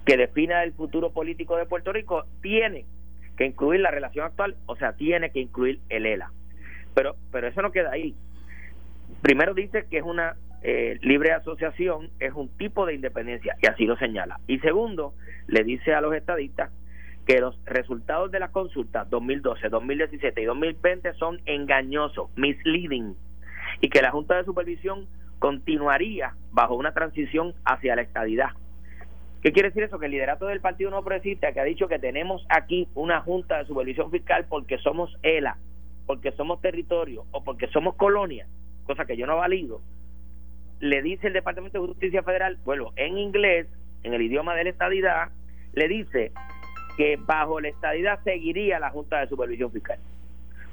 que 0.06 0.18
defina 0.18 0.64
el 0.64 0.74
futuro 0.74 1.12
político 1.12 1.58
de 1.58 1.66
Puerto 1.66 1.92
Rico 1.92 2.26
tiene 2.42 2.86
que 3.38 3.46
incluir 3.46 3.82
la 3.82 3.92
relación 3.92 4.26
actual, 4.26 4.56
o 4.66 4.76
sea, 4.76 4.94
tiene 4.94 5.30
que 5.32 5.40
incluir 5.40 5.80
el 5.90 6.06
ELA. 6.06 6.32
Pero, 6.94 7.16
pero 7.32 7.48
eso 7.48 7.62
no 7.62 7.72
queda 7.72 7.92
ahí. 7.92 8.16
Primero 9.22 9.54
dice 9.54 9.86
que 9.90 9.98
es 9.98 10.04
una 10.04 10.36
eh, 10.62 10.98
libre 11.02 11.32
asociación, 11.32 12.10
es 12.20 12.34
un 12.34 12.50
tipo 12.58 12.86
de 12.86 12.96
independencia, 12.96 13.56
y 13.62 13.68
así 13.68 13.86
lo 13.86 13.98
señala. 13.98 14.39
Y 14.48 14.60
segundo, 14.60 15.13
le 15.48 15.63
dice 15.63 15.94
a 15.94 16.02
los 16.02 16.13
estadistas 16.15 16.72
que 17.26 17.39
los 17.39 17.60
resultados 17.65 18.32
de 18.32 18.39
las 18.39 18.52
consultas 18.52 19.10
2012, 19.10 19.70
2017 19.70 20.41
y 20.41 20.46
2020 20.46 21.13
son 21.13 21.41
engañosos, 21.46 22.30
misleading, 22.36 23.15
y 23.82 23.89
que 23.89 24.02
la 24.02 24.12
Junta 24.12 24.38
de 24.38 24.44
Supervisión 24.44 25.08
continuaría 25.39 26.36
bajo 26.52 26.76
una 26.76 26.94
transición 26.94 27.54
hacia 27.65 27.96
la 27.96 28.04
estadidad. 28.04 28.50
¿Qué 29.41 29.52
quiere 29.52 29.70
decir 29.70 29.84
eso? 29.84 30.00
Que 30.00 30.08
el 30.08 30.12
liderato 30.12 30.48
del 30.48 30.62
Partido 30.62 30.89
No 30.89 31.04
Progresista, 31.04 31.52
que 31.52 31.60
ha 31.60 31.63
dicho 31.65 31.88
que 31.88 32.00
tenemos 32.00 32.46
aquí 32.50 32.88
una 32.96 33.22
Junta 33.22 33.60
de 33.60 33.65
Supervisión 33.65 34.10
Fiscal 34.10 34.46
porque 34.50 34.80
somos 34.80 35.15
ELA, 35.22 35.58
porque 36.06 36.32
somos 36.32 36.62
territorio 36.62 37.26
o 37.32 37.44
porque 37.44 37.68
somos 37.68 37.96
colonia, 37.96 38.48
cosa 38.86 39.06
que 39.06 39.18
yo 39.18 39.28
no 39.28 39.38
valido, 39.38 39.82
le 40.80 41.02
dice 41.02 41.28
el 41.28 41.34
Departamento 41.34 41.82
de 41.82 41.88
Justicia 41.88 42.24
Federal, 42.24 42.58
bueno, 42.66 42.92
en 42.96 43.18
inglés, 43.18 43.68
en 44.04 44.14
el 44.14 44.22
idioma 44.22 44.56
de 44.56 44.66
la 44.66 44.70
estadidad, 44.70 45.30
le 45.74 45.88
dice 45.88 46.32
que 46.98 47.18
bajo 47.18 47.60
la 47.60 47.70
estadidad 47.70 48.20
seguiría 48.24 48.80
la 48.80 48.90
Junta 48.90 49.20
de 49.20 49.28
Supervisión 49.28 49.72
Fiscal. 49.72 50.00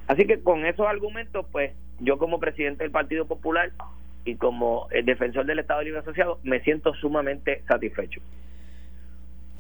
Así 0.07 0.27
que 0.27 0.41
con 0.41 0.67
esos 0.67 0.87
argumentos, 0.87 1.47
pues 1.51 1.73
yo 2.01 2.19
como 2.19 2.41
presidente 2.41 2.85
del 2.85 2.91
Partido 2.91 3.27
Popular 3.27 3.73
y 4.25 4.37
como 4.37 4.88
el 4.91 5.05
defensor 5.05 5.47
del 5.47 5.61
Estado 5.61 5.83
Libre 5.83 6.01
Asociado 6.01 6.38
me 6.43 6.61
siento 6.61 6.95
sumamente 6.95 7.62
satisfecho. 7.67 8.21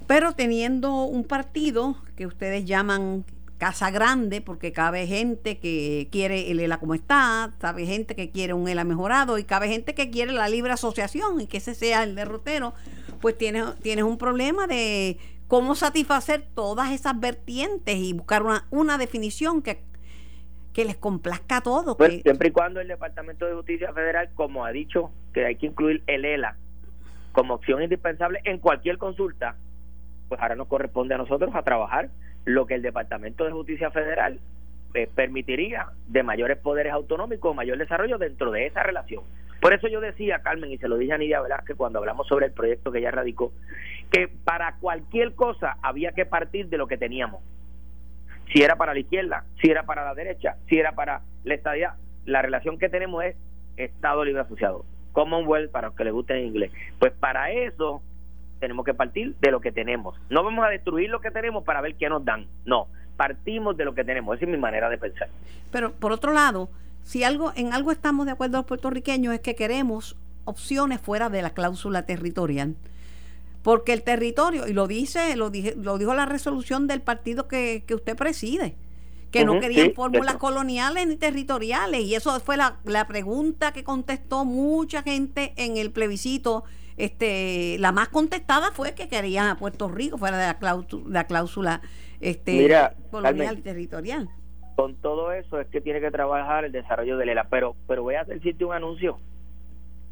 Pero 0.06 0.32
teniendo 0.32 1.04
un 1.04 1.24
partido 1.24 1.96
que 2.16 2.26
ustedes 2.26 2.64
llaman 2.64 3.24
Casa 3.62 3.92
Grande, 3.92 4.40
porque 4.40 4.72
cabe 4.72 5.06
gente 5.06 5.56
que 5.56 6.08
quiere 6.10 6.50
el 6.50 6.58
ELA 6.58 6.80
como 6.80 6.94
está, 6.94 7.52
cabe 7.60 7.86
gente 7.86 8.16
que 8.16 8.28
quiere 8.28 8.54
un 8.54 8.66
ELA 8.66 8.82
mejorado 8.82 9.38
y 9.38 9.44
cabe 9.44 9.68
gente 9.68 9.94
que 9.94 10.10
quiere 10.10 10.32
la 10.32 10.48
libre 10.48 10.72
asociación 10.72 11.40
y 11.40 11.46
que 11.46 11.58
ese 11.58 11.76
sea 11.76 12.02
el 12.02 12.16
derrotero, 12.16 12.74
pues 13.20 13.38
tienes, 13.38 13.78
tienes 13.78 14.04
un 14.04 14.18
problema 14.18 14.66
de 14.66 15.16
cómo 15.46 15.76
satisfacer 15.76 16.42
todas 16.56 16.90
esas 16.90 17.20
vertientes 17.20 17.94
y 17.94 18.12
buscar 18.14 18.42
una, 18.42 18.66
una 18.72 18.98
definición 18.98 19.62
que, 19.62 19.78
que 20.72 20.84
les 20.84 20.96
complazca 20.96 21.58
a 21.58 21.60
todos. 21.60 21.96
Pues, 21.96 22.20
siempre 22.22 22.48
y 22.48 22.50
cuando 22.50 22.80
el 22.80 22.88
Departamento 22.88 23.46
de 23.46 23.54
Justicia 23.54 23.92
Federal, 23.92 24.30
como 24.34 24.64
ha 24.64 24.72
dicho, 24.72 25.12
que 25.32 25.46
hay 25.46 25.54
que 25.54 25.66
incluir 25.66 26.02
el 26.08 26.24
ELA 26.24 26.56
como 27.30 27.54
opción 27.54 27.80
indispensable 27.80 28.40
en 28.42 28.58
cualquier 28.58 28.98
consulta, 28.98 29.54
pues 30.28 30.40
ahora 30.40 30.56
nos 30.56 30.66
corresponde 30.66 31.14
a 31.14 31.18
nosotros 31.18 31.54
a 31.54 31.62
trabajar 31.62 32.10
lo 32.44 32.66
que 32.66 32.74
el 32.74 32.82
Departamento 32.82 33.44
de 33.44 33.52
Justicia 33.52 33.90
Federal 33.90 34.40
eh, 34.94 35.08
permitiría 35.14 35.88
de 36.08 36.22
mayores 36.22 36.58
poderes 36.58 36.92
autonómicos, 36.92 37.54
mayor 37.54 37.78
desarrollo 37.78 38.18
dentro 38.18 38.50
de 38.50 38.66
esa 38.66 38.82
relación. 38.82 39.24
Por 39.60 39.72
eso 39.72 39.86
yo 39.86 40.00
decía, 40.00 40.40
Carmen, 40.40 40.72
y 40.72 40.78
se 40.78 40.88
lo 40.88 40.98
dije 40.98 41.12
a 41.12 41.18
Nidia 41.18 41.40
Velázquez 41.40 41.76
cuando 41.76 42.00
hablamos 42.00 42.26
sobre 42.26 42.46
el 42.46 42.52
proyecto 42.52 42.90
que 42.90 42.98
ella 42.98 43.12
radicó, 43.12 43.52
que 44.10 44.28
para 44.28 44.76
cualquier 44.80 45.34
cosa 45.34 45.76
había 45.82 46.12
que 46.12 46.26
partir 46.26 46.66
de 46.66 46.78
lo 46.78 46.88
que 46.88 46.98
teníamos. 46.98 47.42
Si 48.52 48.62
era 48.62 48.76
para 48.76 48.92
la 48.92 48.98
izquierda, 48.98 49.44
si 49.60 49.70
era 49.70 49.84
para 49.84 50.04
la 50.04 50.14
derecha, 50.14 50.56
si 50.68 50.78
era 50.78 50.92
para 50.92 51.22
la 51.44 51.54
estadía, 51.54 51.94
la 52.26 52.42
relación 52.42 52.76
que 52.76 52.88
tenemos 52.88 53.24
es 53.24 53.36
Estado 53.76 54.24
Libre 54.24 54.42
Asociado, 54.42 54.84
Commonwealth 55.12 55.70
para 55.70 55.88
los 55.88 55.96
que 55.96 56.04
les 56.04 56.12
guste 56.12 56.36
en 56.36 56.46
inglés. 56.46 56.72
Pues 56.98 57.12
para 57.12 57.52
eso 57.52 58.02
tenemos 58.62 58.86
que 58.86 58.94
partir 58.94 59.34
de 59.40 59.50
lo 59.50 59.60
que 59.60 59.72
tenemos. 59.72 60.14
No 60.30 60.44
vamos 60.44 60.64
a 60.64 60.68
destruir 60.68 61.10
lo 61.10 61.20
que 61.20 61.32
tenemos 61.32 61.64
para 61.64 61.80
ver 61.80 61.96
qué 61.96 62.08
nos 62.08 62.24
dan. 62.24 62.46
No, 62.64 62.86
partimos 63.16 63.76
de 63.76 63.84
lo 63.84 63.92
que 63.92 64.04
tenemos. 64.04 64.36
Esa 64.36 64.44
es 64.44 64.50
mi 64.52 64.56
manera 64.56 64.88
de 64.88 64.98
pensar. 64.98 65.28
Pero 65.72 65.90
por 65.94 66.12
otro 66.12 66.32
lado, 66.32 66.70
si 67.02 67.24
algo 67.24 67.52
en 67.56 67.72
algo 67.72 67.90
estamos 67.90 68.24
de 68.24 68.30
acuerdo 68.30 68.58
los 68.58 68.66
puertorriqueños 68.66 69.34
es 69.34 69.40
que 69.40 69.56
queremos 69.56 70.16
opciones 70.44 71.00
fuera 71.00 71.28
de 71.28 71.42
la 71.42 71.50
cláusula 71.50 72.06
territorial. 72.06 72.76
Porque 73.64 73.92
el 73.92 74.04
territorio, 74.04 74.68
y 74.68 74.72
lo 74.72 74.86
dice, 74.86 75.34
lo, 75.34 75.50
dije, 75.50 75.74
lo 75.76 75.98
dijo 75.98 76.14
la 76.14 76.26
resolución 76.26 76.86
del 76.86 77.00
partido 77.00 77.48
que, 77.48 77.84
usted 77.92 78.16
preside, 78.16 78.76
que 79.32 79.44
no 79.44 79.58
querían 79.58 79.92
fórmulas 79.92 80.36
coloniales 80.36 81.08
ni 81.08 81.16
territoriales. 81.16 82.02
Y 82.02 82.14
eso 82.14 82.38
fue 82.38 82.56
la, 82.56 82.76
la 82.84 83.08
pregunta 83.08 83.72
que 83.72 83.82
contestó 83.82 84.44
mucha 84.44 85.02
gente 85.02 85.52
en 85.56 85.78
el 85.78 85.90
plebiscito 85.90 86.62
este 87.04 87.78
la 87.78 87.90
más 87.90 88.08
contestada 88.08 88.70
fue 88.70 88.94
que 88.94 89.08
querían 89.08 89.48
a 89.48 89.56
Puerto 89.56 89.88
Rico 89.88 90.18
fuera 90.18 90.38
de 90.38 90.46
la 90.46 90.58
cláusula, 90.58 91.04
la 91.08 91.24
cláusula 91.24 91.80
este, 92.20 92.68
colonial 93.10 93.58
y 93.58 93.62
territorial. 93.62 94.28
Con 94.76 94.94
todo 94.94 95.32
eso 95.32 95.60
es 95.60 95.66
que 95.66 95.80
tiene 95.80 96.00
que 96.00 96.12
trabajar 96.12 96.64
el 96.64 96.70
desarrollo 96.70 97.16
de 97.16 97.24
ELA, 97.24 97.48
pero 97.50 97.74
pero 97.88 98.04
voy 98.04 98.14
a 98.14 98.24
decirte 98.24 98.64
un 98.64 98.72
anuncio. 98.72 99.18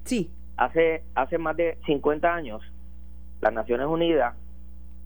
Sí. 0.05 0.31
Hace 0.57 1.05
hace 1.14 1.38
más 1.38 1.57
de 1.57 1.79
50 1.87 2.35
años 2.35 2.61
las 3.40 3.53
Naciones 3.53 3.87
Unidas 3.87 4.35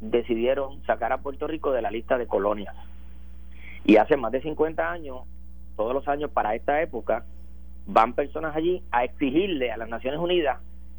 decidieron 0.01 0.83
sacar 0.87 1.12
a 1.12 1.18
Puerto 1.18 1.47
Rico 1.47 1.70
de 1.73 1.83
la 1.83 1.90
lista 1.90 2.16
de 2.16 2.27
colonias. 2.27 2.75
Y 3.85 3.97
hace 3.97 4.16
más 4.16 4.33
de 4.33 4.40
50 4.40 4.90
años, 4.90 5.18
todos 5.77 5.92
los 5.92 6.09
años 6.09 6.31
para 6.31 6.55
esta 6.55 6.81
época, 6.81 7.27
van 7.87 8.14
personas 8.14 8.57
allí 8.57 8.83
a 8.90 9.05
exigirle 9.05 9.70
a 9.70 9.77
las 9.77 9.90
Naciones 9.90 10.18
Unidas 10.18 10.59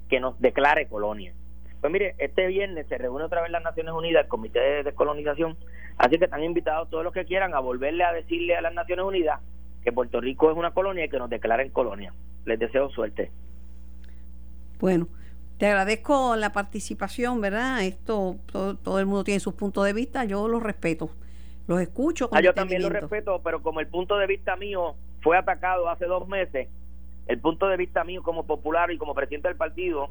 que 0.09 0.19
nos 0.19 0.39
declare 0.39 0.87
colonia. 0.87 1.33
Pues 1.81 1.91
mire, 1.91 2.15
este 2.17 2.47
viernes 2.47 2.87
se 2.87 2.97
reúne 2.97 3.25
otra 3.25 3.41
vez 3.41 3.51
las 3.51 3.63
Naciones 3.63 3.93
Unidas, 3.93 4.23
el 4.23 4.29
Comité 4.29 4.59
de 4.59 4.83
Descolonización, 4.83 5.57
así 5.97 6.17
que 6.17 6.25
están 6.25 6.43
invitados 6.43 6.89
todos 6.89 7.03
los 7.03 7.13
que 7.13 7.25
quieran 7.25 7.53
a 7.53 7.59
volverle 7.59 8.03
a 8.03 8.11
decirle 8.11 8.55
a 8.55 8.61
las 8.61 8.73
Naciones 8.73 9.05
Unidas 9.05 9.39
que 9.83 9.91
Puerto 9.91 10.19
Rico 10.19 10.49
es 10.49 10.57
una 10.57 10.71
colonia 10.71 11.05
y 11.05 11.09
que 11.09 11.19
nos 11.19 11.29
declaren 11.29 11.69
colonia. 11.69 12.11
Les 12.45 12.57
deseo 12.57 12.89
suerte. 12.89 13.31
Bueno, 14.79 15.07
te 15.57 15.67
agradezco 15.67 16.35
la 16.35 16.51
participación, 16.51 17.39
¿verdad? 17.39 17.83
Esto, 17.83 18.37
todo, 18.51 18.99
el 18.99 19.05
mundo 19.05 19.23
tiene 19.23 19.39
sus 19.39 19.53
puntos 19.53 19.85
de 19.85 19.93
vista, 19.93 20.25
yo 20.25 20.47
los 20.47 20.61
respeto, 20.61 21.11
los 21.67 21.79
escucho. 21.81 22.29
ah, 22.33 22.41
yo 22.41 22.53
también 22.53 22.81
los 22.81 22.91
respeto, 22.91 23.41
pero 23.43 23.61
como 23.61 23.79
el 23.79 23.87
punto 23.87 24.17
de 24.17 24.27
vista 24.27 24.55
mío 24.55 24.95
fue 25.21 25.37
atacado 25.37 25.87
hace 25.87 26.05
dos 26.05 26.27
meses, 26.27 26.67
el 27.27 27.39
punto 27.39 27.67
de 27.67 27.77
vista 27.77 28.03
mío 28.03 28.23
como 28.23 28.45
popular 28.45 28.91
y 28.91 28.97
como 28.97 29.15
presidente 29.15 29.47
del 29.47 29.57
partido 29.57 30.09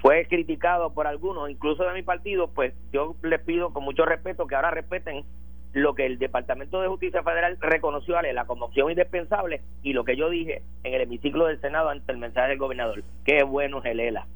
fue 0.00 0.26
criticado 0.26 0.92
por 0.92 1.06
algunos, 1.06 1.48
incluso 1.48 1.84
de 1.84 1.94
mi 1.94 2.02
partido, 2.02 2.48
pues 2.48 2.74
yo 2.92 3.14
les 3.22 3.40
pido 3.40 3.72
con 3.72 3.84
mucho 3.84 4.04
respeto 4.04 4.46
que 4.46 4.56
ahora 4.56 4.72
respeten 4.72 5.24
lo 5.72 5.94
que 5.94 6.04
el 6.06 6.18
Departamento 6.18 6.80
de 6.80 6.88
Justicia 6.88 7.22
Federal 7.22 7.56
reconoció 7.60 8.18
a 8.18 8.22
la 8.22 8.44
como 8.44 8.66
opción 8.66 8.90
indispensable 8.90 9.62
y 9.82 9.92
lo 9.92 10.04
que 10.04 10.16
yo 10.16 10.28
dije 10.28 10.62
en 10.82 10.94
el 10.94 11.02
hemiciclo 11.02 11.46
del 11.46 11.60
Senado 11.60 11.88
ante 11.88 12.12
el 12.12 12.18
mensaje 12.18 12.50
del 12.50 12.58
gobernador. 12.58 13.02
Qué 13.24 13.42
bueno 13.42 13.78
es 13.78 13.86
el 13.86 14.00
ELA. 14.00 14.26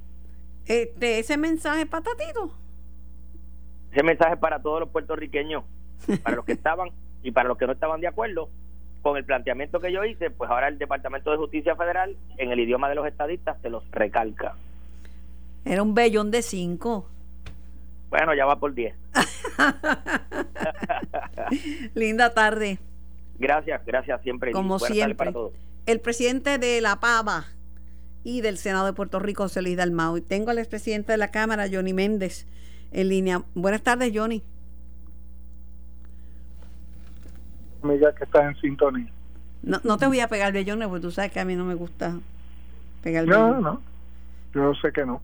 Este, 0.67 1.19
ese 1.19 1.37
mensaje 1.37 1.85
patatito. 1.85 2.53
Ese 3.93 4.03
mensaje 4.03 4.37
para 4.37 4.63
todos 4.63 4.81
los 4.81 4.89
puertorriqueños, 4.89 5.65
para 6.23 6.37
los 6.37 6.45
que 6.45 6.53
estaban 6.53 6.91
y 7.23 7.33
para 7.33 7.49
los 7.49 7.59
que 7.59 7.67
no 7.67 7.73
estaban 7.73 8.01
de 8.01 8.09
acuerdo, 8.09 8.49
con 9.07 9.17
el 9.17 9.25
planteamiento 9.25 9.79
que 9.79 9.93
yo 9.93 10.05
hice, 10.05 10.33
pues 10.33 10.51
ahora 10.51 10.67
el 10.67 10.79
Departamento 10.79 11.31
de 11.31 11.37
Justicia 11.37 11.77
Federal, 11.77 12.17
en 12.39 12.51
el 12.51 12.59
idioma 12.59 12.89
de 12.89 12.97
los 12.97 13.07
estadistas, 13.07 13.57
se 13.63 13.71
los 13.71 13.89
recalca. 13.93 14.57
Era 15.65 15.85
un 15.85 15.95
bellón 15.95 16.33
de 16.33 16.43
cinco. 16.43 17.09
Bueno, 18.11 18.35
ya 18.35 18.47
va 18.47 18.59
por 18.59 18.75
diez. 18.75 18.97
Linda 21.95 22.35
tarde. 22.35 22.81
Gracias, 23.39 23.87
gracias 23.87 24.21
siempre. 24.23 24.51
Como 24.51 24.81
siempre. 24.81 25.15
Para 25.15 25.33
todos. 25.33 25.53
El 25.87 26.01
presidente 26.01 26.59
de 26.59 26.81
la 26.81 26.99
PAVA 26.99 27.47
y 28.25 28.41
del 28.41 28.59
Senado 28.59 28.87
de 28.87 28.93
Puerto 28.93 29.21
Rico, 29.21 29.45
José 29.45 29.63
Luis 29.63 29.77
Dalmau. 29.77 30.17
Y 30.17 30.21
tengo 30.21 30.51
al 30.51 30.59
expresidente 30.59 31.13
de 31.13 31.19
la 31.19 31.31
Cámara, 31.31 31.69
Johnny 31.71 31.93
Méndez, 31.93 32.49
en 32.91 33.09
línea. 33.09 33.45
Buenas 33.55 33.83
tardes, 33.83 34.11
Johnny. 34.13 34.43
Amiga 37.87 38.15
que 38.15 38.25
está 38.25 38.45
en 38.45 38.57
sintonía. 38.57 39.11
No, 39.63 39.81
no 39.85 39.97
te 39.97 40.07
voy 40.07 40.21
a 40.21 40.29
pegar 40.29 40.53
Johnny, 40.53 40.87
porque 40.87 41.01
tú 41.01 41.11
sabes 41.11 41.33
que 41.33 41.41
a 41.41 41.45
mí 41.45 41.57
no 41.57 41.65
me 41.65 41.75
gusta 41.75 42.15
pegar 43.03 43.27
No, 43.27 43.61
no, 43.61 43.81
yo 44.55 44.75
sé 44.75 44.93
que 44.93 45.05
no. 45.05 45.21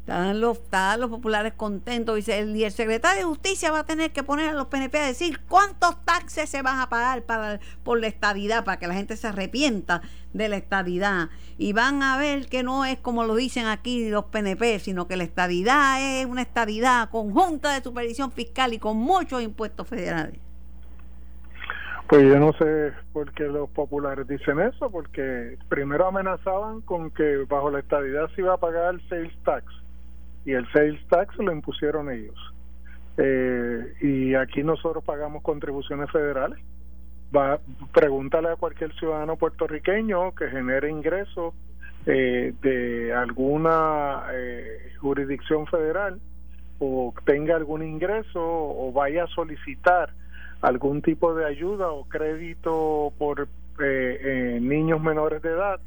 Están 0.00 0.38
los, 0.38 0.60
los 0.98 1.08
populares 1.08 1.54
contentos. 1.54 2.14
Dice, 2.16 2.38
el, 2.38 2.54
y 2.54 2.64
el 2.64 2.72
secretario 2.72 3.20
de 3.20 3.24
Justicia 3.24 3.70
va 3.70 3.78
a 3.80 3.86
tener 3.86 4.12
que 4.12 4.22
poner 4.22 4.50
a 4.50 4.52
los 4.52 4.66
PNP 4.66 4.98
a 4.98 5.06
decir 5.06 5.40
cuántos 5.48 6.04
taxes 6.04 6.50
se 6.50 6.60
van 6.60 6.78
a 6.78 6.90
pagar 6.90 7.22
para, 7.22 7.58
por 7.84 7.98
la 7.98 8.06
estadidad, 8.06 8.64
para 8.64 8.78
que 8.78 8.86
la 8.86 8.92
gente 8.92 9.16
se 9.16 9.28
arrepienta 9.28 10.02
de 10.34 10.50
la 10.50 10.56
estadidad. 10.56 11.30
Y 11.56 11.72
van 11.72 12.02
a 12.02 12.18
ver 12.18 12.48
que 12.48 12.62
no 12.62 12.84
es 12.84 12.98
como 12.98 13.24
lo 13.24 13.34
dicen 13.34 13.64
aquí 13.64 14.10
los 14.10 14.26
PNP, 14.26 14.78
sino 14.78 15.08
que 15.08 15.16
la 15.16 15.24
estadidad 15.24 16.20
es 16.20 16.26
una 16.26 16.42
estadidad 16.42 17.08
conjunta 17.08 17.72
de 17.72 17.82
supervisión 17.82 18.30
fiscal 18.30 18.74
y 18.74 18.78
con 18.78 18.98
muchos 18.98 19.42
impuestos 19.42 19.88
federales. 19.88 20.43
Pues 22.06 22.22
yo 22.22 22.38
no 22.38 22.52
sé 22.52 22.92
por 23.12 23.32
qué 23.32 23.44
los 23.44 23.70
populares 23.70 24.28
dicen 24.28 24.60
eso, 24.60 24.90
porque 24.90 25.56
primero 25.68 26.06
amenazaban 26.06 26.82
con 26.82 27.10
que 27.10 27.44
bajo 27.48 27.70
la 27.70 27.78
estadidad 27.78 28.28
se 28.34 28.42
iba 28.42 28.54
a 28.54 28.58
pagar 28.58 28.94
el 28.94 29.08
sales 29.08 29.32
tax 29.42 29.64
y 30.44 30.52
el 30.52 30.70
sales 30.72 31.00
tax 31.08 31.34
lo 31.38 31.50
impusieron 31.50 32.10
ellos. 32.10 32.36
Eh, 33.16 33.94
y 34.02 34.34
aquí 34.34 34.62
nosotros 34.62 35.02
pagamos 35.02 35.42
contribuciones 35.42 36.10
federales. 36.10 36.58
Va, 37.34 37.58
pregúntale 37.92 38.50
a 38.50 38.56
cualquier 38.56 38.94
ciudadano 38.96 39.36
puertorriqueño 39.36 40.34
que 40.34 40.48
genere 40.48 40.90
ingresos 40.90 41.54
eh, 42.06 42.52
de 42.60 43.14
alguna 43.14 44.24
eh, 44.32 44.92
jurisdicción 45.00 45.66
federal 45.66 46.20
o 46.78 47.14
tenga 47.24 47.56
algún 47.56 47.82
ingreso 47.82 48.40
o 48.42 48.92
vaya 48.92 49.24
a 49.24 49.28
solicitar 49.28 50.12
algún 50.64 51.02
tipo 51.02 51.34
de 51.34 51.44
ayuda 51.46 51.90
o 51.90 52.04
crédito 52.04 53.12
por 53.18 53.48
niños 53.78 55.00
menores 55.00 55.42
de 55.42 55.50
edad 55.50 55.80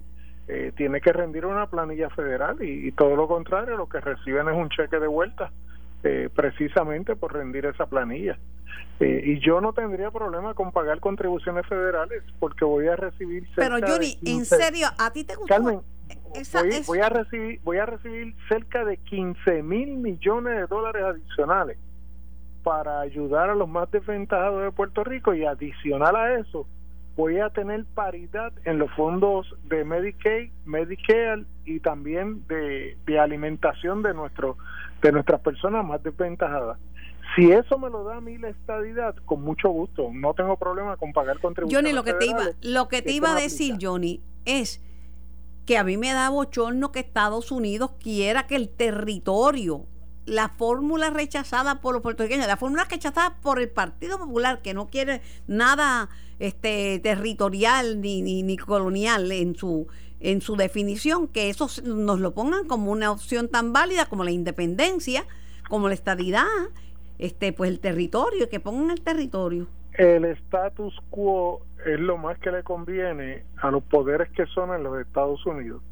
eh, 0.50 0.72
tiene 0.78 1.02
que 1.02 1.12
rendir 1.12 1.46
una 1.46 1.68
planilla 1.68 2.10
federal 2.10 2.64
y, 2.64 2.90
todo 2.94 3.18
lo 3.18 3.28
contrario, 3.28 3.76
lo 3.76 3.90
que 3.90 4.00
reciben 4.00 4.48
es 4.48 4.56
un 4.56 4.70
cheque 4.70 4.98
de 4.98 5.08
vuelta 5.08 5.52
eh, 6.06 6.30
precisamente 6.34 7.18
por 7.18 7.34
rendir 7.34 7.66
esa 7.66 7.86
planilla. 7.86 8.38
Eh, 9.02 9.24
y 9.26 9.40
yo 9.40 9.60
no 9.60 9.74
tendría 9.74 10.10
problema 10.10 10.54
con 10.54 10.72
pagar 10.72 11.02
contribuciones 11.02 11.68
federales 11.68 12.24
porque 12.40 12.64
voy 12.64 12.88
a 12.88 12.96
recibir... 12.96 13.46
Pero 13.58 13.76
Johnny, 13.86 14.18
en 14.26 14.46
serio, 14.46 14.88
¿a 14.98 15.12
ti 15.12 15.26
te 15.26 15.36
gusta? 15.36 15.56
Carmen, 15.56 15.82
voy, 16.88 17.00
a 17.00 17.10
recibir, 17.10 17.60
voy 17.66 17.78
a 17.80 17.86
recibir 17.86 18.34
cerca 18.48 18.86
de 18.86 18.96
15 18.96 19.64
mil 19.64 19.98
millones 19.98 20.56
de 20.56 20.68
dólares 20.68 21.04
adicionales 21.04 21.78
para 22.68 23.00
ayudar 23.00 23.50
a 23.50 23.56
los 23.56 23.70
más 23.70 23.90
desventajados 23.92 24.62
de 24.62 24.72
Puerto 24.74 25.02
Rico 25.06 25.34
y 25.34 25.46
adicional 25.46 26.18
a 26.18 26.34
eso 26.38 26.68
voy 27.16 27.40
a 27.40 27.50
tener 27.50 27.86
paridad 27.86 28.52
en 28.66 28.78
los 28.78 28.92
fondos 28.92 29.48
de 29.70 29.86
Medicaid, 29.86 30.52
Medicare 30.66 31.46
y 31.64 31.80
también 31.80 32.46
de, 32.48 32.98
alimentación 33.18 34.04
de 34.04 34.14
nuestro 34.14 34.58
de 35.02 35.14
nuestras 35.14 35.40
personas 35.40 35.86
más 35.86 36.04
desventajadas. 36.04 36.78
Si 37.38 37.50
eso 37.50 37.80
me 37.80 37.90
lo 37.90 38.04
da 38.04 38.18
a 38.18 38.22
mí 38.22 38.38
la 38.38 38.50
estadidad, 38.50 39.16
con 39.24 39.44
mucho 39.44 39.70
gusto, 39.70 40.10
no 40.12 40.34
tengo 40.34 40.58
problema 40.58 40.98
con 40.98 41.14
pagar 41.14 41.40
contribuciones. 41.40 41.94
Johnny, 41.94 41.96
lo 41.96 42.04
que 42.04 42.16
te 42.16 42.26
iba, 42.26 42.44
lo 42.62 42.90
que 42.90 43.02
te 43.02 43.14
iba 43.14 43.32
a 43.32 43.36
decir, 43.36 43.78
Johnny, 43.82 44.20
es 44.44 44.84
que 45.66 45.78
a 45.78 45.86
mí 45.86 45.96
me 45.96 46.12
da 46.12 46.30
bochorno 46.32 46.92
que 46.92 47.00
Estados 47.00 47.50
Unidos 47.50 47.92
quiera 47.98 48.46
que 48.46 48.58
el 48.58 48.68
territorio 48.68 49.86
la 50.28 50.50
fórmula 50.50 51.10
rechazada 51.10 51.82
por 51.82 51.94
los 51.94 52.04
puertorriqueños, 52.04 52.48
la 52.48 52.58
fórmula 52.58 52.86
rechazada 52.90 53.38
por 53.42 53.60
el 53.60 53.70
Partido 53.70 54.20
Popular, 54.20 54.62
que 54.62 54.74
no 54.74 54.88
quiere 54.88 55.22
nada 55.48 56.10
este 56.38 57.00
territorial 57.00 58.02
ni, 58.02 58.22
ni, 58.22 58.58
colonial 58.58 59.32
en 59.32 59.56
su 59.56 59.88
en 60.20 60.42
su 60.42 60.56
definición, 60.56 61.28
que 61.28 61.50
eso 61.50 61.68
nos 61.84 62.20
lo 62.20 62.34
pongan 62.34 62.68
como 62.68 62.92
una 62.92 63.12
opción 63.12 63.50
tan 63.50 63.72
válida 63.72 64.08
como 64.08 64.24
la 64.24 64.32
independencia, 64.32 65.26
como 65.70 65.88
la 65.88 65.94
estadidad, 65.94 66.46
este 67.20 67.54
pues 67.54 67.70
el 67.70 67.80
territorio, 67.80 68.50
que 68.50 68.60
pongan 68.60 68.90
el 68.92 69.02
territorio. 69.02 69.68
El 69.94 70.26
status 70.26 70.96
quo 71.12 71.62
es 71.86 72.00
lo 72.00 72.18
más 72.18 72.38
que 72.40 72.52
le 72.52 72.64
conviene 72.64 73.46
a 73.62 73.70
los 73.70 73.84
poderes 73.84 74.30
que 74.32 74.48
son 74.48 74.74
en 74.74 74.84
los 74.84 75.00
Estados 75.00 75.46
Unidos 75.46 75.84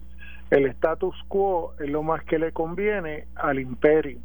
el 0.51 0.67
status 0.67 1.15
quo 1.27 1.73
es 1.79 1.89
lo 1.89 2.03
más 2.03 2.23
que 2.23 2.39
le 2.39 2.51
conviene 2.51 3.27
al 3.35 3.59
imperio. 3.59 4.19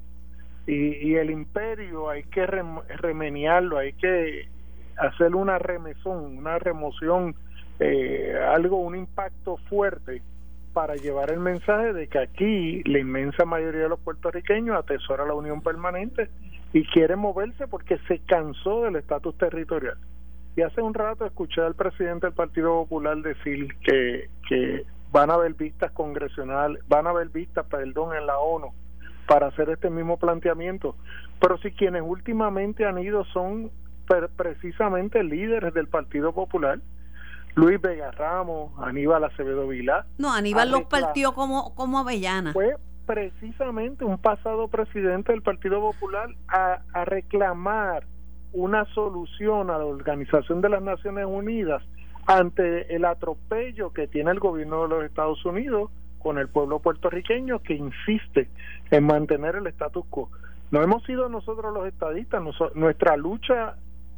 Y, 0.66 1.14
el 1.14 1.30
imperio 1.30 2.10
hay 2.10 2.22
que 2.24 2.46
remeniarlo, 2.46 3.78
hay 3.78 3.92
que 3.94 4.48
hacer 4.96 5.34
una 5.34 5.58
remesón, 5.58 6.38
una 6.38 6.58
remoción, 6.58 7.34
eh, 7.80 8.38
algo, 8.48 8.76
un 8.76 8.94
impacto 8.94 9.56
fuerte 9.68 10.22
para 10.72 10.94
llevar 10.94 11.32
el 11.32 11.40
mensaje 11.40 11.92
de 11.92 12.06
que 12.06 12.18
aquí 12.20 12.82
la 12.84 13.00
inmensa 13.00 13.44
mayoría 13.44 13.82
de 13.82 13.88
los 13.88 13.98
puertorriqueños 14.00 14.78
atesora 14.78 15.26
la 15.26 15.34
unión 15.34 15.60
permanente 15.60 16.28
y 16.72 16.84
quiere 16.84 17.16
moverse 17.16 17.66
porque 17.66 17.98
se 18.06 18.20
cansó 18.20 18.84
del 18.84 18.96
estatus 18.96 19.36
territorial. 19.38 19.98
Y 20.56 20.62
hace 20.62 20.82
un 20.82 20.94
rato 20.94 21.26
escuché 21.26 21.62
al 21.62 21.74
presidente 21.74 22.26
del 22.26 22.34
Partido 22.34 22.82
Popular 22.82 23.16
decir 23.18 23.74
que, 23.82 24.28
que 24.48 24.84
van 25.12 25.30
a 25.30 25.34
haber 25.34 25.54
vistas 25.54 25.90
congresionales, 25.92 26.82
van 26.88 27.06
a 27.06 27.10
haber 27.10 27.28
vistas, 27.28 27.66
perdón, 27.66 28.16
en 28.16 28.26
la 28.26 28.38
ONU 28.38 28.72
para 29.26 29.48
hacer 29.48 29.70
este 29.70 29.90
mismo 29.90 30.16
planteamiento. 30.18 30.96
Pero 31.40 31.58
si 31.58 31.70
quienes 31.72 32.02
últimamente 32.04 32.84
han 32.84 32.98
ido 32.98 33.24
son 33.26 33.70
precisamente 34.36 35.22
líderes 35.22 35.72
del 35.72 35.86
Partido 35.86 36.32
Popular, 36.32 36.80
Luis 37.54 37.80
Vega 37.80 38.10
Ramos, 38.10 38.72
Aníbal 38.78 39.24
Acevedo 39.24 39.68
Vilá. 39.68 40.06
No, 40.18 40.32
Aníbal 40.32 40.70
los 40.70 40.82
partió 40.82 41.32
como, 41.32 41.74
como 41.74 41.98
Avellana. 41.98 42.52
Fue 42.52 42.76
precisamente 43.06 44.04
un 44.04 44.18
pasado 44.18 44.68
presidente 44.68 45.32
del 45.32 45.42
Partido 45.42 45.80
Popular 45.80 46.28
a, 46.48 46.80
a 46.92 47.04
reclamar 47.04 48.04
una 48.52 48.84
solución 48.86 49.70
a 49.70 49.78
la 49.78 49.84
Organización 49.84 50.60
de 50.60 50.68
las 50.68 50.82
Naciones 50.82 51.26
Unidas 51.26 51.82
ante 52.30 52.94
el 52.94 53.04
atropello 53.04 53.92
que 53.92 54.06
tiene 54.06 54.30
el 54.30 54.38
gobierno 54.38 54.82
de 54.82 54.88
los 54.88 55.04
Estados 55.04 55.44
Unidos 55.44 55.90
con 56.20 56.38
el 56.38 56.48
pueblo 56.48 56.78
puertorriqueño 56.78 57.58
que 57.60 57.74
insiste 57.74 58.48
en 58.92 59.04
mantener 59.04 59.56
el 59.56 59.66
status 59.66 60.06
quo. 60.08 60.30
No 60.70 60.80
hemos 60.80 61.02
sido 61.04 61.28
nosotros 61.28 61.74
los 61.74 61.88
estadistas, 61.88 62.40
nuestra 62.74 63.16
lucha 63.16 63.74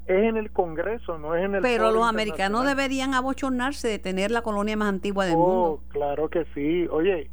es 0.06 0.24
en 0.24 0.36
el 0.36 0.50
Congreso, 0.50 1.16
no 1.16 1.34
es 1.34 1.42
en 1.44 1.54
el... 1.54 1.62
Pero 1.62 1.90
los 1.90 2.06
americanos 2.06 2.66
deberían 2.66 3.14
abochornarse 3.14 3.88
de 3.88 3.98
tener 3.98 4.30
la 4.30 4.42
colonia 4.42 4.76
más 4.76 4.90
antigua 4.90 5.24
del 5.24 5.36
oh, 5.38 5.38
mundo. 5.38 5.80
Claro 5.88 6.28
que 6.28 6.44
sí. 6.54 6.86
Oye, 6.90 7.30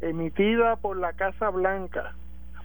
emitida 0.00 0.76
por 0.76 0.96
la 0.96 1.12
Casa 1.12 1.48
Blanca 1.50 2.14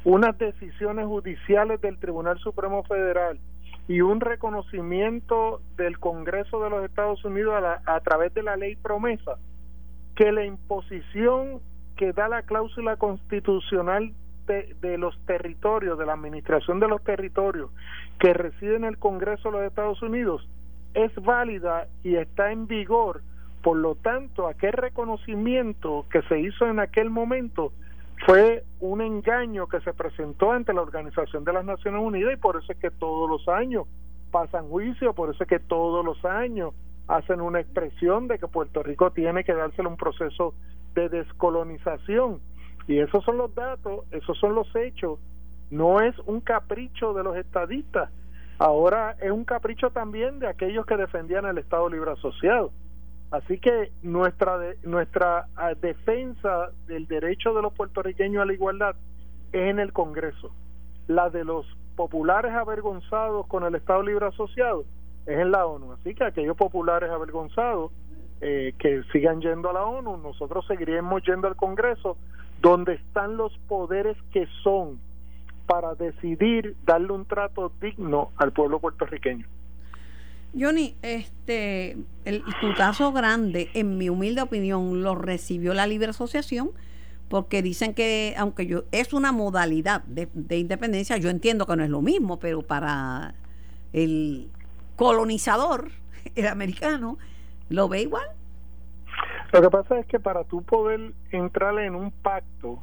unas 0.04 0.38
decisiones 0.38 1.06
judiciales 1.06 1.82
del 1.82 2.00
Tribunal 2.00 2.40
Supremo 2.40 2.84
Federal 2.84 3.40
y 3.88 4.02
un 4.02 4.20
reconocimiento 4.20 5.62
del 5.78 6.00
Congreso 6.00 6.64
de 6.64 6.70
los 6.70 6.84
Estados 6.86 7.24
Unidos 7.24 7.56
a, 7.64 7.82
a 7.86 8.00
través 8.02 8.34
de 8.34 8.44
la 8.44 8.56
ley 8.56 8.76
promesa 8.76 9.38
que 10.16 10.32
la 10.32 10.46
imposición 10.46 11.60
que 11.96 12.14
da 12.14 12.28
la 12.28 12.42
cláusula 12.42 12.98
constitucional 12.98 14.14
de, 14.48 14.98
los 14.98 15.18
territorios, 15.26 15.98
de 15.98 16.06
la 16.06 16.14
administración 16.14 16.80
de 16.80 16.88
los 16.88 17.04
territorios 17.04 17.72
que 18.20 18.34
reside 18.34 18.76
en 18.76 18.86
el 18.86 18.98
Congreso 18.98 19.50
de 19.50 19.58
los 19.58 19.68
Estados 19.68 20.02
Unidos 20.02 20.48
es 20.94 21.14
válida 21.16 21.88
y 22.04 22.16
está 22.16 22.52
en 22.52 22.68
vigor. 22.68 23.22
Por 23.64 23.78
lo 23.78 23.96
tanto, 23.96 24.48
aquel 24.48 24.74
reconocimiento 24.74 26.06
que 26.12 26.22
se 26.24 26.40
hizo 26.40 26.68
en 26.68 26.80
aquel 26.80 27.10
momento 27.10 27.74
fue 28.26 28.64
un 28.80 29.02
engaño 29.02 29.68
que 29.68 29.82
se 29.82 29.94
presentó 29.94 30.52
ante 30.52 30.74
la 30.74 30.82
Organización 30.82 31.44
de 31.44 31.54
las 31.54 31.66
Naciones 31.66 32.02
Unidas 32.02 32.34
y 32.34 32.38
por 32.38 32.58
eso 32.58 32.72
es 32.72 32.78
que 32.78 32.92
todos 32.92 33.30
los 33.30 33.48
años 33.48 33.88
pasan 34.32 34.70
juicio, 34.70 35.14
por 35.14 35.34
eso 35.34 35.44
es 35.44 35.50
que 35.50 35.60
todos 35.60 36.04
los 36.04 36.24
años 36.26 36.74
hacen 37.08 37.42
una 37.42 37.60
expresión 37.60 38.28
de 38.28 38.40
que 38.40 38.48
Puerto 38.48 38.84
Rico 38.84 39.12
tiene 39.12 39.44
que 39.44 39.54
dárselo 39.54 39.90
un 39.90 39.98
proceso 39.98 40.54
de 40.96 41.10
descolonización 41.10 42.40
Y 42.88 43.00
esos 43.00 43.24
son 43.24 43.38
los 43.38 43.54
datos, 43.54 44.06
esos 44.12 44.38
son 44.38 44.56
los 44.56 44.74
hechos. 44.76 45.20
No 45.70 46.02
es 46.02 46.18
un 46.26 46.40
capricho 46.40 47.14
de 47.14 47.24
los 47.24 47.36
estadistas. 47.36 48.10
Ahora 48.60 49.16
es 49.22 49.32
un 49.32 49.44
capricho 49.44 49.90
también 49.90 50.40
de 50.40 50.48
aquellos 50.48 50.86
que 50.86 50.96
defendían 50.96 51.46
el 51.46 51.58
Estado 51.58 51.90
Libre 51.90 52.12
Asociado. 52.12 52.72
Así 53.32 53.60
que 53.60 53.92
nuestra 54.02 54.58
nuestra 54.84 55.48
ah, 55.56 55.74
defensa 55.74 56.70
del 56.88 57.08
derecho 57.08 57.54
de 57.54 57.62
los 57.62 57.74
puertorriqueños 57.74 58.42
a 58.42 58.46
la 58.46 58.54
igualdad 58.54 58.96
es 59.52 59.70
en 59.70 59.80
el 59.80 59.94
Congreso. 59.94 60.52
La 61.08 61.30
de 61.30 61.44
los 61.44 61.66
populares 61.96 62.52
avergonzados 62.54 63.48
con 63.48 63.64
el 63.64 63.76
Estado 63.76 64.04
Libre 64.04 64.28
Asociado 64.28 64.86
es 65.26 65.40
en 65.40 65.52
la 65.52 65.66
ONU. 65.66 65.94
Así 65.94 66.14
que 66.14 66.24
aquellos 66.24 66.56
populares 66.56 67.10
avergonzados 67.10 67.92
eh, 68.42 68.74
que 68.78 69.02
sigan 69.12 69.42
yendo 69.42 69.70
a 69.70 69.74
la 69.74 69.86
ONU, 69.86 70.18
nosotros 70.18 70.66
seguiremos 70.68 71.24
yendo 71.24 71.48
al 71.48 71.56
Congreso, 71.56 72.18
donde 72.62 72.94
están 72.94 73.38
los 73.38 73.58
poderes 73.68 74.18
que 74.32 74.48
son 74.64 75.00
para 75.66 75.96
decidir 75.96 76.76
darle 76.86 77.12
un 77.12 77.26
trato 77.26 77.72
digno 77.82 78.32
al 78.38 78.52
pueblo 78.52 78.80
puertorriqueño. 78.80 79.48
Johnny, 80.58 80.96
este, 81.02 81.98
el, 82.24 82.44
tu 82.62 82.74
caso 82.76 83.12
grande, 83.12 83.70
en 83.74 83.98
mi 83.98 84.10
humilde 84.10 84.42
opinión, 84.42 85.04
lo 85.04 85.16
recibió 85.16 85.74
la 85.74 85.88
Libre 85.88 86.10
Asociación 86.10 86.72
porque 87.30 87.62
dicen 87.62 87.94
que, 87.94 88.36
aunque 88.38 88.68
yo 88.68 88.84
es 88.92 89.14
una 89.14 89.32
modalidad 89.32 90.04
de, 90.04 90.30
de 90.34 90.58
independencia, 90.58 91.18
yo 91.18 91.30
entiendo 91.30 91.66
que 91.66 91.76
no 91.76 91.84
es 91.84 91.90
lo 91.90 92.02
mismo, 92.02 92.40
pero 92.40 92.62
para 92.62 93.34
el 93.94 94.50
colonizador, 94.96 95.92
el 96.36 96.48
americano, 96.48 97.18
¿lo 97.70 97.90
ve 97.90 98.02
igual? 98.02 98.28
Lo 99.52 99.62
que 99.62 99.70
pasa 99.70 100.00
es 100.00 100.06
que 100.06 100.20
para 100.20 100.44
tú 100.44 100.64
poder 100.64 101.14
entrar 101.32 101.80
en 101.80 101.96
un 101.96 102.12
pacto, 102.12 102.80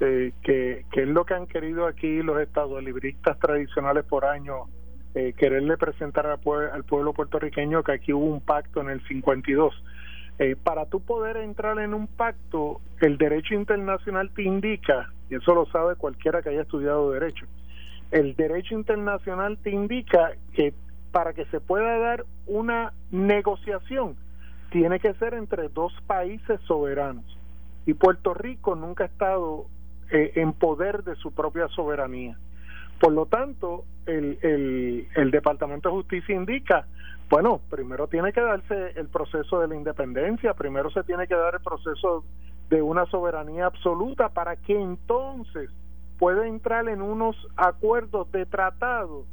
eh, 0.00 0.32
que, 0.42 0.84
es 0.90 1.08
lo 1.08 1.24
que 1.24 1.34
han 1.34 1.46
querido 1.46 1.86
aquí 1.86 2.22
los 2.22 2.36
libristas 2.82 3.38
tradicionales 3.38 4.04
por 4.04 4.24
años, 4.24 4.68
eh, 5.14 5.34
quererle 5.36 5.76
presentar 5.76 6.26
al, 6.26 6.40
al, 6.72 6.84
pueblo 6.84 7.12
puertorriqueño 7.12 7.82
que 7.82 7.92
aquí 7.92 8.12
hubo 8.12 8.26
un 8.26 8.40
pacto 8.40 8.80
en 8.80 8.90
el 8.90 9.06
52. 9.06 9.74
Eh, 10.38 10.56
para 10.56 10.86
tú 10.86 11.00
poder 11.00 11.36
entrar 11.36 11.78
en 11.78 11.94
un 11.94 12.06
pacto, 12.06 12.80
el 13.00 13.18
derecho 13.18 13.54
internacional 13.54 14.30
te 14.34 14.42
indica, 14.42 15.10
y 15.30 15.36
eso 15.36 15.54
lo 15.54 15.66
sabe 15.66 15.96
cualquiera 15.96 16.42
que 16.42 16.48
haya 16.48 16.62
estudiado 16.62 17.10
derecho, 17.12 17.46
el 18.10 18.34
derecho 18.36 18.74
internacional 18.74 19.58
te 19.58 19.70
indica 19.70 20.32
que 20.54 20.74
para 21.12 21.34
que 21.34 21.44
se 21.46 21.60
pueda 21.60 21.98
dar 21.98 22.24
una 22.46 22.92
negociación, 23.10 24.16
tiene 24.70 24.98
que 24.98 25.12
ser 25.14 25.34
entre 25.34 25.68
dos 25.68 25.92
países 26.06 26.58
soberanos. 26.62 27.24
Y 27.84 27.94
Puerto 27.94 28.32
Rico 28.32 28.74
nunca 28.74 29.04
ha 29.04 29.06
estado 29.08 29.66
eh, 30.10 30.32
en 30.36 30.54
poder 30.54 31.04
de 31.04 31.14
su 31.16 31.32
propia 31.32 31.68
soberanía. 31.68 32.38
Por 33.02 33.14
lo 33.14 33.26
tanto, 33.26 33.84
el, 34.06 34.38
el, 35.16 35.30
Departamento 35.32 35.88
de 35.88 35.94
Justicia 35.96 36.36
indica, 36.36 36.86
bueno, 37.28 37.60
primero 37.68 38.06
tiene 38.06 38.32
que 38.32 38.40
darse 38.40 38.92
el 38.94 39.08
proceso 39.08 39.58
de 39.58 39.66
la 39.66 39.74
independencia, 39.74 40.54
primero 40.54 40.88
se 40.90 41.02
tiene 41.02 41.26
que 41.26 41.34
dar 41.34 41.56
el 41.56 41.60
proceso 41.62 42.24
de 42.70 42.80
una 42.80 43.04
soberanía 43.06 43.66
absoluta 43.66 44.28
para 44.28 44.54
que 44.54 44.80
entonces 44.80 45.68
pueda 46.16 46.46
entrar 46.46 46.88
en 46.88 47.02
unos 47.02 47.34
acuerdos 47.56 48.30
de 48.30 48.46
tratado 48.46 49.24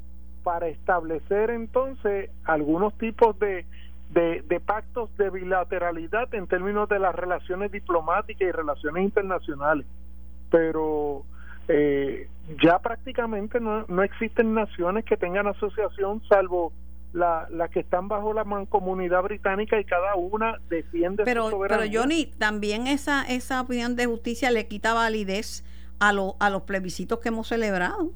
para 0.41 0.67
establecer 0.67 1.51
entonces 1.51 2.31
algunos 2.45 2.97
tipos 2.97 3.37
de, 3.37 3.67
de, 4.09 4.59
pactos 4.65 5.15
de 5.15 5.29
bilateralidad 5.29 6.33
en 6.33 6.47
términos 6.47 6.89
de 6.89 6.97
las 6.97 7.13
relaciones 7.13 7.71
diplomáticas 7.71 8.47
y 8.47 8.51
relaciones 8.51 9.03
internacionales. 9.03 9.85
Pero 10.49 11.23
eh, 11.67 12.27
ya 12.61 12.79
prácticamente 12.79 13.59
no, 13.59 13.85
no 13.87 14.03
existen 14.03 14.53
naciones 14.53 15.05
que 15.05 15.17
tengan 15.17 15.47
asociación 15.47 16.21
salvo 16.27 16.73
las 17.13 17.49
la 17.49 17.67
que 17.69 17.79
están 17.79 18.07
bajo 18.07 18.33
la 18.33 18.43
mancomunidad 18.43 19.23
británica 19.23 19.79
y 19.79 19.85
cada 19.85 20.15
una 20.15 20.57
defiende 20.69 21.23
pero, 21.23 21.45
su 21.45 21.51
soberanía. 21.51 21.87
Pero 21.89 22.01
Johnny, 22.01 22.25
también 22.37 22.87
esa, 22.87 23.23
esa 23.23 23.61
opinión 23.61 23.95
de 23.95 24.05
justicia 24.05 24.51
le 24.51 24.67
quita 24.67 24.93
validez 24.93 25.63
a, 25.99 26.13
lo, 26.13 26.35
a 26.39 26.49
los 26.49 26.63
plebiscitos 26.63 27.19
que 27.19 27.29
hemos 27.29 27.47
celebrado. 27.47 28.11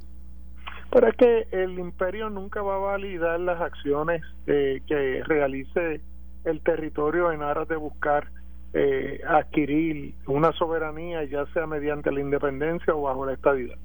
Pero 0.91 1.07
es 1.07 1.15
que 1.15 1.47
el 1.51 1.79
imperio 1.79 2.29
nunca 2.29 2.61
va 2.61 2.75
a 2.75 2.79
validar 2.79 3.39
las 3.39 3.59
acciones 3.59 4.21
eh, 4.45 4.81
que 4.87 5.23
realice 5.25 6.01
el 6.45 6.61
territorio 6.61 7.31
en 7.31 7.41
aras 7.41 7.67
de 7.67 7.77
buscar 7.77 8.27
eh, 8.73 9.21
adquirir 9.27 10.13
una 10.27 10.51
soberanía, 10.51 11.23
ya 11.23 11.45
sea 11.53 11.65
mediante 11.65 12.11
la 12.11 12.19
independencia 12.19 12.93
o 12.93 13.03
bajo 13.03 13.25
la 13.25 13.33
estabilidad. 13.33 13.77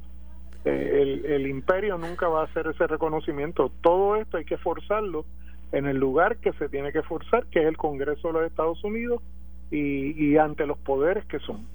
Eh, 0.68 1.02
el, 1.02 1.24
el 1.24 1.46
imperio 1.46 1.96
nunca 1.98 2.28
va 2.28 2.42
a 2.42 2.44
hacer 2.44 2.66
ese 2.66 2.86
reconocimiento. 2.86 3.72
Todo 3.80 4.16
esto 4.16 4.36
hay 4.36 4.44
que 4.44 4.58
forzarlo 4.58 5.24
en 5.72 5.86
el 5.86 5.96
lugar 5.96 6.38
que 6.38 6.52
se 6.54 6.68
tiene 6.68 6.92
que 6.92 7.02
forzar, 7.02 7.46
que 7.46 7.60
es 7.60 7.66
el 7.66 7.76
Congreso 7.76 8.28
de 8.28 8.34
los 8.34 8.42
Estados 8.44 8.82
Unidos 8.84 9.22
y, 9.70 10.12
y 10.22 10.36
ante 10.36 10.66
los 10.66 10.78
poderes 10.78 11.24
que 11.26 11.38
son. 11.40 11.66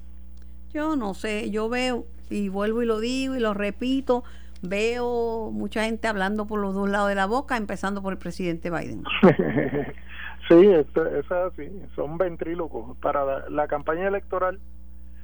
Yo 0.72 0.96
no 0.96 1.14
sé, 1.14 1.50
yo 1.50 1.68
veo 1.68 2.04
y 2.30 2.48
vuelvo 2.48 2.82
y 2.82 2.86
lo 2.86 2.98
digo 2.98 3.36
y 3.36 3.40
lo 3.40 3.54
repito, 3.54 4.24
veo 4.62 5.50
mucha 5.52 5.84
gente 5.84 6.08
hablando 6.08 6.46
por 6.46 6.60
los 6.60 6.74
dos 6.74 6.88
lados 6.88 7.08
de 7.08 7.14
la 7.14 7.26
boca, 7.26 7.56
empezando 7.56 8.02
por 8.02 8.12
el 8.12 8.18
presidente 8.18 8.70
Biden. 8.70 9.04
sí, 10.48 10.66
eso, 10.66 11.06
es 11.06 11.30
así, 11.30 11.70
son 11.94 12.18
ventrílocos. 12.18 12.96
Para 12.98 13.48
la, 13.48 13.68
campaña 13.68 14.08
electoral 14.08 14.58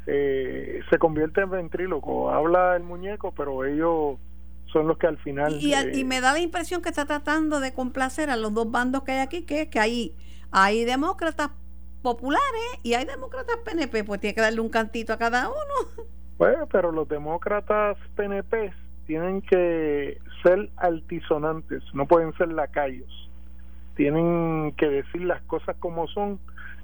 eh, 0.07 0.81
se 0.91 0.99
convierte 0.99 1.43
en 1.43 1.51
ventríloco. 1.51 2.31
Habla 2.31 2.77
el 2.77 2.83
muñeco, 2.83 3.33
pero 3.33 3.65
ellos 3.65 4.19
son 4.73 4.87
los 4.87 4.99
que 4.99 5.07
al 5.07 5.19
final... 5.19 5.59
Y, 5.61 5.75
y, 5.75 6.05
me 6.05 6.21
da 6.21 6.33
la 6.33 6.41
impresión 6.41 6.83
que 6.83 6.89
está 6.89 7.05
tratando 7.05 7.61
de 7.61 7.75
complacer 7.75 8.31
a 8.31 8.37
los 8.37 8.55
dos 8.55 8.71
bandos 8.71 9.03
que 9.03 9.13
hay 9.13 9.19
aquí, 9.19 9.43
que 9.43 9.63
es 9.63 9.69
que 9.69 9.81
hay, 9.81 10.15
hay 10.51 10.85
demócratas 10.85 11.51
populares 12.03 12.79
y 12.83 12.95
hay 12.95 13.05
demócratas 13.05 13.57
PNP, 13.65 14.05
pues 14.05 14.21
tiene 14.21 14.35
que 14.35 14.41
darle 14.41 14.61
un 14.61 14.71
cantito 14.71 15.13
a 15.13 15.19
cada 15.19 15.49
uno. 15.49 16.07
Bueno, 16.39 16.67
pero 16.73 16.93
los 16.93 17.09
demócratas 17.09 17.97
PNP 18.17 18.73
tienen 19.07 19.43
que 19.43 20.19
ser 20.43 20.71
altisonantes, 20.77 21.83
no 21.95 22.07
pueden 22.07 22.33
ser 22.35 22.53
lacayos. 22.53 23.29
Tienen 23.97 24.73
que 24.79 24.89
decir 24.89 25.23
las 25.23 25.43
cosas 25.43 25.77
como 25.79 26.07
son 26.09 26.39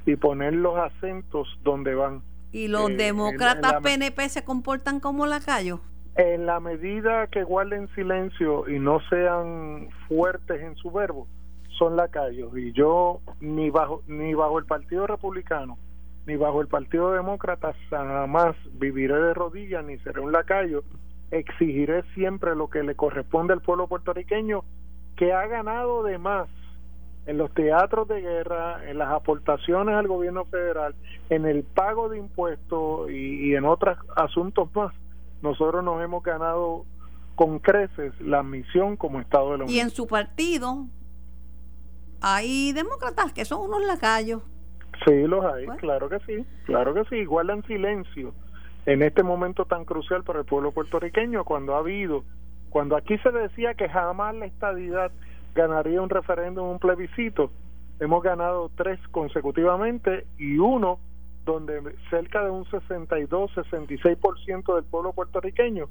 y 0.04 0.16
poner 0.16 0.54
los 0.54 0.76
acentos 0.76 1.48
donde 1.62 1.94
van. 1.94 2.22
¿Y 2.56 2.68
los 2.68 2.88
eh, 2.88 2.96
demócratas 2.96 3.82
PNP 3.82 4.30
se 4.30 4.42
comportan 4.42 4.98
como 4.98 5.26
lacayos? 5.26 5.80
En 6.14 6.46
la 6.46 6.58
medida 6.58 7.26
que 7.26 7.44
guarden 7.44 7.86
silencio 7.94 8.66
y 8.66 8.78
no 8.78 8.98
sean 9.10 9.90
fuertes 10.08 10.62
en 10.62 10.74
su 10.76 10.90
verbo, 10.90 11.28
son 11.78 11.96
lacayos. 11.96 12.56
Y 12.56 12.72
yo 12.72 13.20
ni 13.40 13.68
bajo 13.68 14.02
ni 14.06 14.32
bajo 14.32 14.58
el 14.58 14.64
Partido 14.64 15.06
Republicano 15.06 15.76
ni 16.26 16.36
bajo 16.36 16.62
el 16.62 16.66
Partido 16.66 17.12
Demócrata 17.12 17.74
jamás 17.90 18.56
viviré 18.72 19.14
de 19.14 19.34
rodillas 19.34 19.84
ni 19.84 19.98
seré 19.98 20.20
un 20.20 20.32
lacayo 20.32 20.82
exigiré 21.30 22.02
siempre 22.14 22.56
lo 22.56 22.68
que 22.68 22.82
le 22.82 22.96
corresponde 22.96 23.52
al 23.52 23.60
pueblo 23.60 23.86
puertorriqueño 23.86 24.64
que 25.16 25.32
ha 25.32 25.46
ganado 25.46 26.02
de 26.02 26.18
más 26.18 26.48
en 27.26 27.38
los 27.38 27.52
teatros 27.52 28.06
de 28.08 28.20
guerra, 28.20 28.88
en 28.88 28.98
las 28.98 29.10
aportaciones 29.10 29.94
al 29.94 30.06
gobierno 30.06 30.44
federal, 30.46 30.94
en 31.28 31.44
el 31.44 31.64
pago 31.64 32.08
de 32.08 32.18
impuestos 32.18 33.10
y, 33.10 33.54
en 33.54 33.64
otros 33.64 33.98
asuntos 34.14 34.68
más. 34.74 34.94
Nosotros 35.42 35.84
nos 35.84 36.02
hemos 36.02 36.22
ganado 36.22 36.84
con 37.34 37.58
creces 37.58 38.18
la 38.20 38.42
misión 38.42 38.96
como 38.96 39.20
Estado 39.20 39.52
de 39.52 39.58
la 39.58 39.64
Unión. 39.64 39.76
Y 39.76 39.80
en 39.80 39.90
su 39.90 40.06
partido 40.06 40.86
hay 42.20 42.72
demócratas 42.72 43.32
que 43.32 43.44
son 43.44 43.60
unos 43.60 43.84
lacayos. 43.84 44.42
Sí, 45.04 45.26
los 45.26 45.44
hay, 45.44 45.66
claro 45.78 46.08
que 46.08 46.18
sí, 46.20 46.46
claro 46.64 46.94
que 46.94 47.04
sí, 47.10 47.24
guardan 47.26 47.62
silencio 47.64 48.32
en 48.86 49.02
este 49.02 49.22
momento 49.22 49.64
tan 49.66 49.84
crucial 49.84 50.22
para 50.22 50.38
el 50.38 50.44
pueblo 50.44 50.72
puertorriqueño, 50.72 51.44
cuando 51.44 51.74
ha 51.74 51.80
habido, 51.80 52.24
cuando 52.70 52.96
aquí 52.96 53.18
se 53.18 53.32
decía 53.32 53.74
que 53.74 53.88
jamás 53.88 54.34
la 54.36 54.46
estadidad 54.46 55.10
ganaría 55.56 56.00
un 56.00 56.10
referéndum, 56.10 56.68
un 56.68 56.78
plebiscito, 56.78 57.50
hemos 57.98 58.22
ganado 58.22 58.70
tres 58.76 59.00
consecutivamente 59.10 60.26
y 60.38 60.58
uno 60.58 61.00
donde 61.44 61.80
cerca 62.10 62.44
de 62.44 62.50
un 62.50 62.64
62-66% 62.66 64.74
del 64.74 64.84
pueblo 64.84 65.12
puertorriqueño 65.12 65.88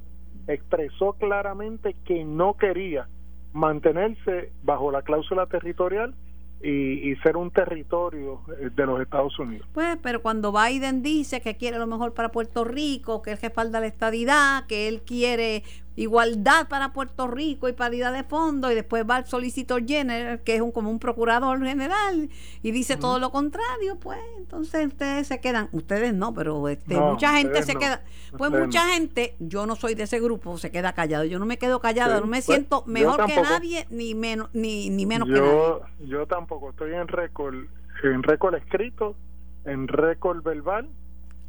expresó 0.48 1.14
claramente 1.14 1.96
que 2.06 2.24
no 2.24 2.56
quería 2.56 3.08
mantenerse 3.54 4.52
bajo 4.64 4.92
la 4.92 5.02
cláusula 5.02 5.48
territorial 5.48 6.14
y, 6.62 7.16
ser 7.18 7.38
un 7.38 7.52
territorio 7.52 8.42
eh, 8.60 8.70
de 8.76 8.86
los 8.86 9.02
Estados 9.02 9.38
Unidos. 9.38 9.68
Pues, 9.74 9.98
pero 10.02 10.22
cuando 10.22 10.52
Biden 10.52 11.04
dice 11.04 11.42
que 11.42 11.58
quiere 11.58 11.78
lo 11.78 11.86
mejor 11.86 12.14
para 12.14 12.32
Puerto 12.32 12.64
Rico, 12.64 13.22
que 13.22 13.34
él 13.34 13.38
respalda 13.40 13.80
la 13.80 13.88
estadidad, 13.88 14.66
que 14.68 14.88
él 14.88 15.02
quiere 15.02 15.64
igualdad 15.96 16.68
para 16.68 16.92
Puerto 16.92 17.28
Rico 17.28 17.70
y 17.70 17.74
paridad 17.74 18.14
de 18.14 18.24
fondo 18.24 18.72
y 18.72 18.76
después 18.76 19.06
va 19.10 19.20
el 19.20 19.26
solicitor 19.26 19.86
general 19.86 20.42
que 20.42 20.56
es 20.56 20.62
un 20.62 20.72
como 20.72 20.90
un 20.90 21.00
procurador 21.00 21.64
general 21.64 22.30
y 22.62 22.72
dice 22.72 22.98
todo 22.98 23.20
lo 23.20 23.32
contrario 23.32 23.98
pues 24.00 24.20
entonces 24.38 24.88
ustedes 24.88 25.28
se 25.28 25.40
quedan. 25.40 25.70
Ustedes 25.72 26.14
no 26.14 26.34
pero 26.34 26.68
este, 26.68 27.00
mucha 27.00 27.34
gente 27.34 27.64
se 27.64 27.76
queda. 27.76 28.04
Pues 28.38 28.52
mucha 28.52 28.88
gente 28.90 29.36
yo 29.40 29.66
no 29.66 29.76
soy 29.76 29.96
de 29.96 30.04
ese 30.04 30.20
grupo 30.20 30.58
se 30.58 30.72
queda 30.72 30.94
callado. 30.94 31.24
Yo 31.24 31.40
no 31.40 31.46
me 31.46 31.58
quedo 31.58 31.80
callado 31.80 32.20
no 32.20 32.28
me 32.28 32.38
pues, 32.38 32.46
siento 32.46 32.84
mejor 32.86 33.26
que 33.26 33.42
nadie 33.42 33.88
ni 33.90 34.16
menos 34.16 34.50
ni, 34.54 34.90
ni 34.90 35.06
menos 35.06 35.28
que 35.28 35.40
nadie. 35.40 36.10
yo 36.10 36.26
tampoco 36.28 36.72
estoy 36.72 36.94
en 36.94 37.08
récord 37.08 37.56
en 38.04 38.24
récord 38.24 38.56
escrito 38.56 39.16
en 39.64 39.88
récord 39.88 40.44
verbal 40.44 40.90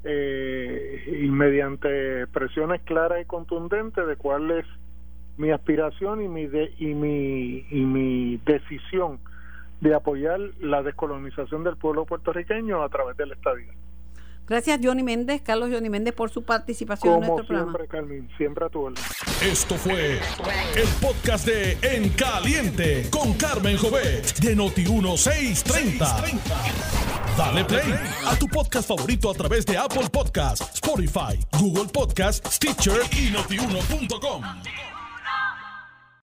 eh, 0.07 1.21
y 1.23 1.29
mediante 1.29 2.27
presiones 2.29 2.81
claras 2.83 3.21
y 3.21 3.25
contundentes 3.25 4.07
de 4.07 4.17
cuál 4.17 4.51
es 4.51 4.67
mi 5.37 5.51
aspiración 5.51 6.23
y 6.23 6.29
mi 6.29 6.47
de, 6.47 6.73
y 6.79 6.95
mi 6.95 7.67
y 7.71 7.81
mi 7.85 8.41
decisión 8.47 9.19
de 9.81 9.95
apoyar 9.95 10.41
la 10.61 10.83
descolonización 10.83 11.65
del 11.65 11.77
pueblo 11.77 12.07
puertorriqueño 12.07 12.83
a 12.83 12.89
través 12.89 13.17
del 13.17 13.33
estadio. 13.33 13.73
Gracias 14.47 14.81
Johnny 14.83 15.03
Méndez, 15.03 15.43
Carlos 15.43 15.71
Johnny 15.73 15.91
Méndez 15.91 16.15
por 16.15 16.31
su 16.31 16.43
participación 16.43 17.25
en 17.25 17.31
nuestro 17.31 17.57
siempre, 17.57 17.87
Carmen, 17.89 18.29
siempre 18.37 18.65
a 18.65 18.69
tu 18.69 18.83
orden. 18.83 19.03
Esto 19.43 19.75
fue 19.77 20.21
el 20.77 20.89
podcast 21.01 21.47
de 21.47 21.77
En 21.83 22.11
Caliente 22.11 23.09
con 23.11 23.35
Carmen 23.35 23.77
Jovet 23.77 24.39
de 24.39 24.55
Noti 24.55 24.85
1630. 24.85 26.25
Dale 27.37 27.65
play 27.65 27.95
a 28.27 28.37
tu 28.37 28.47
podcast 28.49 28.89
favorito 28.89 29.31
a 29.31 29.35
través 29.35 29.67
de 29.67 29.77
Apple 29.77 30.09
Podcasts, 30.11 30.75
Spotify, 30.75 31.39
Google 31.59 31.89
Podcasts, 31.93 32.55
Stitcher 32.55 33.01
y 33.13 33.31
notiuno.com. 33.31 34.43